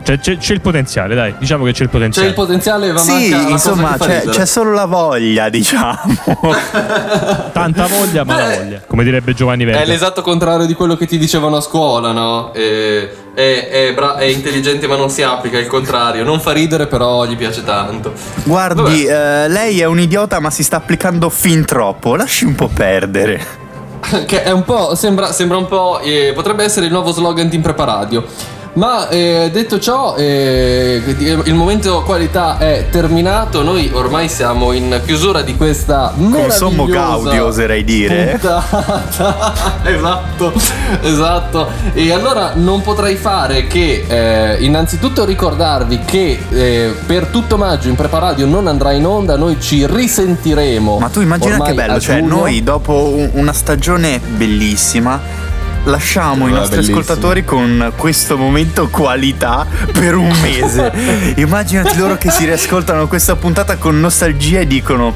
Cioè, 0.04 0.20
c'è, 0.20 0.38
c'è 0.38 0.54
il 0.54 0.62
potenziale, 0.62 1.14
dai. 1.16 1.36
Diciamo 1.38 1.64
che 1.66 1.72
c'è 1.74 1.84
il 1.84 1.90
C'è 1.90 1.94
potenziale. 1.94 2.28
il 2.30 2.34
potenziale, 2.34 2.92
ma 2.92 3.00
Sì, 3.00 3.32
insomma, 3.52 3.96
c'è, 4.00 4.24
c'è 4.26 4.46
solo 4.46 4.72
la 4.74 4.86
voglia, 4.86 5.50
diciamo. 5.50 6.00
Tanta 7.52 7.88
voglia, 7.88 8.24
ma 8.24 8.36
la 8.38 8.56
voglia. 8.58 8.82
Come 8.88 9.04
direbbe 9.04 9.34
Giovanni 9.34 9.64
È 9.64 9.68
Verga. 9.68 9.86
l'esatto 9.86 10.22
contrario 10.22 10.66
di 10.66 10.74
quello 10.74 10.96
che 10.96 11.06
ti 11.06 11.18
dicevano 11.18 11.58
a 11.58 11.62
scuola, 11.62 12.12
no? 12.12 12.52
È, 12.52 13.10
è- 13.34 13.68
è 13.70 13.94
bra- 13.94 14.16
è 14.18 14.24
intelligente 14.26 14.88
ma 14.88 14.96
non 14.96 15.10
si 15.10 15.22
applica, 15.22 15.58
è 15.58 15.62
il 15.62 15.68
contrario. 15.68 16.24
Non 16.24 16.40
fa 16.40 16.52
ridere, 16.52 16.88
però 16.88 17.26
gli 17.26 17.36
piace 17.36 17.64
tanto. 17.64 18.14
Guardi, 18.44 19.06
eh, 19.06 19.48
lei 19.48 19.80
è 19.82 19.86
un 19.86 20.00
idiota, 20.00 20.40
ma 20.40 20.50
si 20.50 20.64
sta 20.64 20.78
applicando 20.78 21.30
fin 21.30 21.64
troppo. 21.66 22.16
Lasci 22.16 22.46
un 22.46 22.56
po' 22.56 22.70
perdere. 22.74 23.60
che 24.26 24.44
è 24.44 24.52
un 24.52 24.64
po'. 24.64 24.96
Sembra, 24.96 25.32
sembra 25.32 25.58
un 25.58 25.68
po'. 25.68 26.00
eh, 26.02 26.32
potrebbe 26.34 26.64
essere 26.64 26.88
il 26.88 26.92
nuovo 26.92 27.12
slogan 27.12 27.48
di 27.50 27.56
Impreparadio. 27.56 28.26
Ma 28.74 29.10
eh, 29.10 29.50
detto 29.52 29.80
ciò, 29.80 30.16
eh, 30.16 31.02
il 31.44 31.54
momento 31.54 32.04
qualità 32.04 32.58
è 32.58 32.88
terminato. 32.90 33.64
Noi 33.64 33.90
ormai 33.94 34.30
siamo 34.30 34.72
in 34.72 35.02
chiusura 35.06 35.42
di 35.42 35.58
questa 35.58 36.14
Con 36.16 36.50
sommo 36.50 36.86
gaudio, 36.86 37.48
oserei 37.48 37.84
dire. 37.84 38.40
esatto, 39.84 40.54
esatto. 41.02 41.68
E 41.94 42.14
allora 42.14 42.54
non 42.56 42.82
potrei 42.82 43.18
fare 43.18 43.68
che 43.68 44.06
eh, 44.08 44.64
innanzitutto 44.64 45.26
ricordarvi 45.26 46.00
che 46.06 46.40
eh, 46.50 46.94
per 47.06 47.26
tutto 47.26 47.58
maggio 47.58 47.90
in 47.90 47.96
Preparadio 47.96 48.46
non 48.46 48.68
andrà 48.68 48.94
in 48.94 49.06
onda, 49.06 49.36
noi 49.36 49.58
ci 49.60 49.86
risentiremo. 49.86 50.98
Ma 50.98 51.10
tu 51.10 51.20
immagina 51.20 51.60
che 51.62 51.74
bello, 51.74 52.00
cioè 52.00 52.22
noi 52.22 52.64
dopo 52.64 52.94
un- 52.94 53.32
una 53.34 53.54
stagione 53.54 54.20
bellissima 54.20 55.41
lasciamo 55.86 56.48
i 56.48 56.52
Eh, 56.52 56.54
nostri 56.54 56.76
bellissimo. 56.78 57.00
ascoltatori 57.00 57.44
con 57.44 57.94
questo 57.96 58.38
momento 58.38 58.88
qualità 58.90 59.66
per 59.92 60.16
un 60.16 60.32
mese. 60.42 60.92
Immaginati 61.38 61.98
loro 61.98 62.18
che 62.18 62.30
si 62.32 62.46
riascoltano 62.46 63.08
questa 63.08 63.36
puntata 63.36 63.78
con 63.78 64.00
nostalgia 64.00 64.60
e 64.60 64.68
dicono 64.68 65.14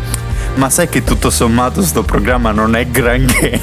"Ma 0.56 0.70
sai 0.70 0.88
che 0.90 1.04
tutto 1.04 1.30
sommato 1.30 1.82
sto 1.84 2.04
programma 2.04 2.52
non 2.52 2.76
è 2.76 2.86
granché". 2.88 3.60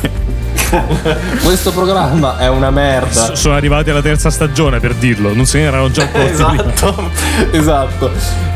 Questo 1.42 1.70
programma 1.72 2.38
è 2.38 2.48
una 2.48 2.70
merda. 2.70 3.34
Sono 3.34 3.55
arrivati 3.55 3.90
alla 3.90 4.00
terza 4.00 4.30
stagione 4.30 4.80
per 4.80 4.94
dirlo, 4.94 5.34
non 5.34 5.44
se 5.44 5.59
ne 5.59 5.64
erano 5.64 5.90
già 5.90 6.05
accorti. 6.05 6.30
Esatto, 6.32 7.11
esatto. 7.50 8.11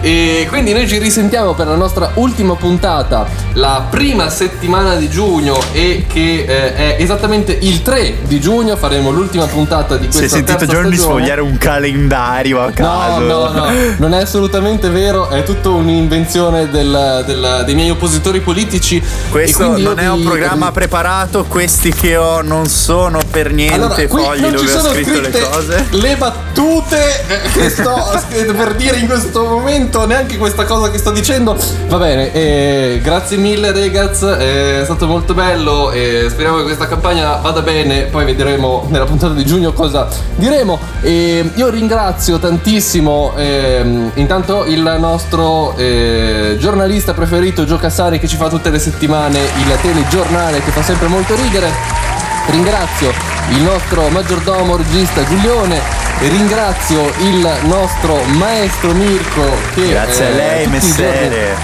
E 0.06 0.46
quindi 0.48 0.72
noi 0.72 0.86
ci 0.86 0.98
risentiamo 0.98 1.54
per 1.54 1.66
la 1.66 1.74
nostra 1.74 2.12
ultima 2.14 2.54
puntata, 2.54 3.26
la 3.54 3.88
prima 3.90 4.30
settimana 4.30 4.94
di 4.94 5.10
giugno 5.10 5.58
e 5.72 6.04
che 6.06 6.44
eh, 6.46 6.74
è 6.76 6.96
esattamente 7.02 7.58
il 7.62 7.82
3 7.82 8.18
di 8.22 8.38
giugno 8.40 8.76
faremo 8.76 9.10
l'ultima 9.10 9.46
puntata 9.46 9.96
di 9.96 10.06
Si 10.10 10.18
è 10.18 10.18
questa 10.28 10.36
sentito 10.36 10.64
Giorni 10.66 10.96
sfogliare 10.96 11.40
un 11.40 11.58
calendario 11.58 12.60
a 12.60 12.66
No, 12.66 12.72
caso. 12.72 13.18
no, 13.20 13.48
no, 13.50 13.66
non 13.96 14.14
è 14.14 14.18
assolutamente 14.20 14.90
vero, 14.90 15.28
è 15.28 15.42
tutto 15.42 15.74
un'invenzione 15.74 16.70
del- 16.70 17.24
del- 17.26 17.62
dei 17.66 17.74
miei 17.74 17.90
oppositori 17.90 18.38
politici. 18.38 19.02
Questo 19.28 19.76
non 19.76 19.98
è 19.98 20.08
un 20.08 20.20
vi- 20.20 20.24
programma 20.24 20.70
preparato, 20.70 21.46
questi 21.48 21.92
che 21.92 22.16
ho 22.16 22.42
non 22.42 22.66
sono 22.68 23.18
per 23.28 23.52
niente 23.52 23.74
Allora, 23.74 24.06
fogli 24.06 24.40
non 24.40 24.52
dove 24.52 24.68
ci 24.68 24.72
ho 24.72 24.78
sono 24.80 24.92
scritto 24.94 25.20
le 25.20 25.30
cose. 25.32 25.86
le 25.90 26.14
battute 26.16 27.24
eh, 27.26 27.50
che 27.52 27.70
sto 27.70 28.22
per 28.56 28.74
dire 28.76 28.98
in 28.98 29.06
questo 29.08 29.42
momento, 29.44 29.94
neanche 30.04 30.36
questa 30.36 30.64
cosa 30.64 30.90
che 30.90 30.98
sto 30.98 31.10
dicendo. 31.10 31.56
Va 31.88 31.96
bene, 31.96 32.32
eh, 32.32 33.00
grazie 33.02 33.36
mille 33.36 33.72
ragazzi, 33.72 34.26
è 34.26 34.80
stato 34.84 35.06
molto 35.06 35.32
bello 35.32 35.90
e 35.90 36.26
speriamo 36.28 36.58
che 36.58 36.64
questa 36.64 36.86
campagna 36.86 37.36
vada 37.36 37.62
bene, 37.62 38.02
poi 38.04 38.24
vedremo 38.24 38.86
nella 38.88 39.04
puntata 39.04 39.32
di 39.32 39.44
giugno 39.44 39.72
cosa 39.72 40.08
diremo. 40.34 40.78
E 41.00 41.50
io 41.54 41.68
ringrazio 41.68 42.38
tantissimo 42.38 43.32
ehm, 43.36 44.10
intanto 44.14 44.64
il 44.64 44.96
nostro 44.98 45.74
eh, 45.76 46.56
giornalista 46.58 47.14
preferito 47.14 47.64
Gio 47.64 47.76
Cassari 47.76 48.18
che 48.18 48.28
ci 48.28 48.36
fa 48.36 48.48
tutte 48.48 48.70
le 48.70 48.78
settimane 48.78 49.38
il 49.38 49.78
telegiornale 49.80 50.60
che 50.62 50.70
fa 50.70 50.82
sempre 50.82 51.06
molto 51.08 51.34
ridere. 51.36 52.15
Ringrazio 52.48 53.12
il 53.50 53.62
nostro 53.62 54.08
maggiordomo 54.08 54.76
regista 54.76 55.24
Giulione 55.24 55.80
e 56.20 56.28
ringrazio 56.28 57.12
il 57.18 57.48
nostro 57.64 58.22
maestro 58.38 58.92
Mirko 58.92 59.42
che 59.74 59.88
Grazie 59.88 60.24
a 60.24 60.28
eh, 60.28 60.34
lei, 60.34 60.66
messere. 60.68 61.56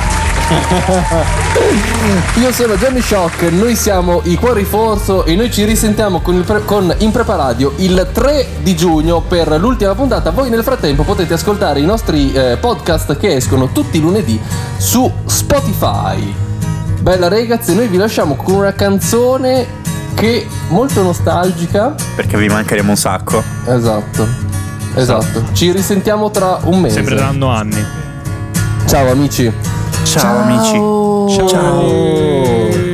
Io 2.41 2.53
sono 2.53 2.75
Johnny 2.75 3.01
Shock, 3.01 3.43
noi 3.53 3.77
siamo 3.77 4.21
i 4.25 4.35
Cuori 4.35 4.65
Forzo 4.65 5.25
e 5.25 5.37
noi 5.37 5.53
ci 5.53 5.65
risentiamo 5.65 6.21
con, 6.21 6.35
il 6.35 6.43
pre- 6.43 6.65
con 6.65 6.93
Impreparadio 6.99 7.75
il 7.77 8.09
3 8.13 8.47
di 8.63 8.75
giugno 8.75 9.21
per 9.21 9.49
l'ultima 9.59 9.95
puntata. 9.95 10.31
Voi 10.31 10.51
nel 10.51 10.65
frattempo 10.65 11.05
potete 11.05 11.35
ascoltare 11.35 11.81
i 11.81 11.85
nostri 11.85 12.33
eh, 12.33 12.59
podcast 12.61 13.17
che 13.17 13.37
escono 13.37 13.71
tutti 13.71 13.99
i 13.99 14.01
lunedì 14.01 14.39
su 14.77 15.11
Spotify. 15.27 16.35
Bella 17.01 17.29
ragazzi, 17.29 17.75
noi 17.75 17.87
vi 17.87 17.97
lasciamo 17.97 18.37
con 18.37 18.55
una 18.55 18.73
canzone 18.75 19.81
che 20.15 20.47
molto 20.69 21.03
nostalgica. 21.03 21.95
Perché 22.15 22.37
vi 22.37 22.49
mancheremo 22.49 22.91
un 22.91 22.97
sacco. 22.97 23.43
Esatto. 23.67 24.27
Esatto. 24.95 25.45
Ci 25.53 25.73
risentiamo 25.73 26.31
tra 26.31 26.59
un 26.65 26.81
mese. 26.81 26.97
Sembreranno 26.97 27.49
anni. 27.49 27.85
Ciao 28.87 29.11
amici. 29.11 29.53
Ciao, 30.05 30.39
amici. 30.39 31.49
Ciao. 31.49 32.92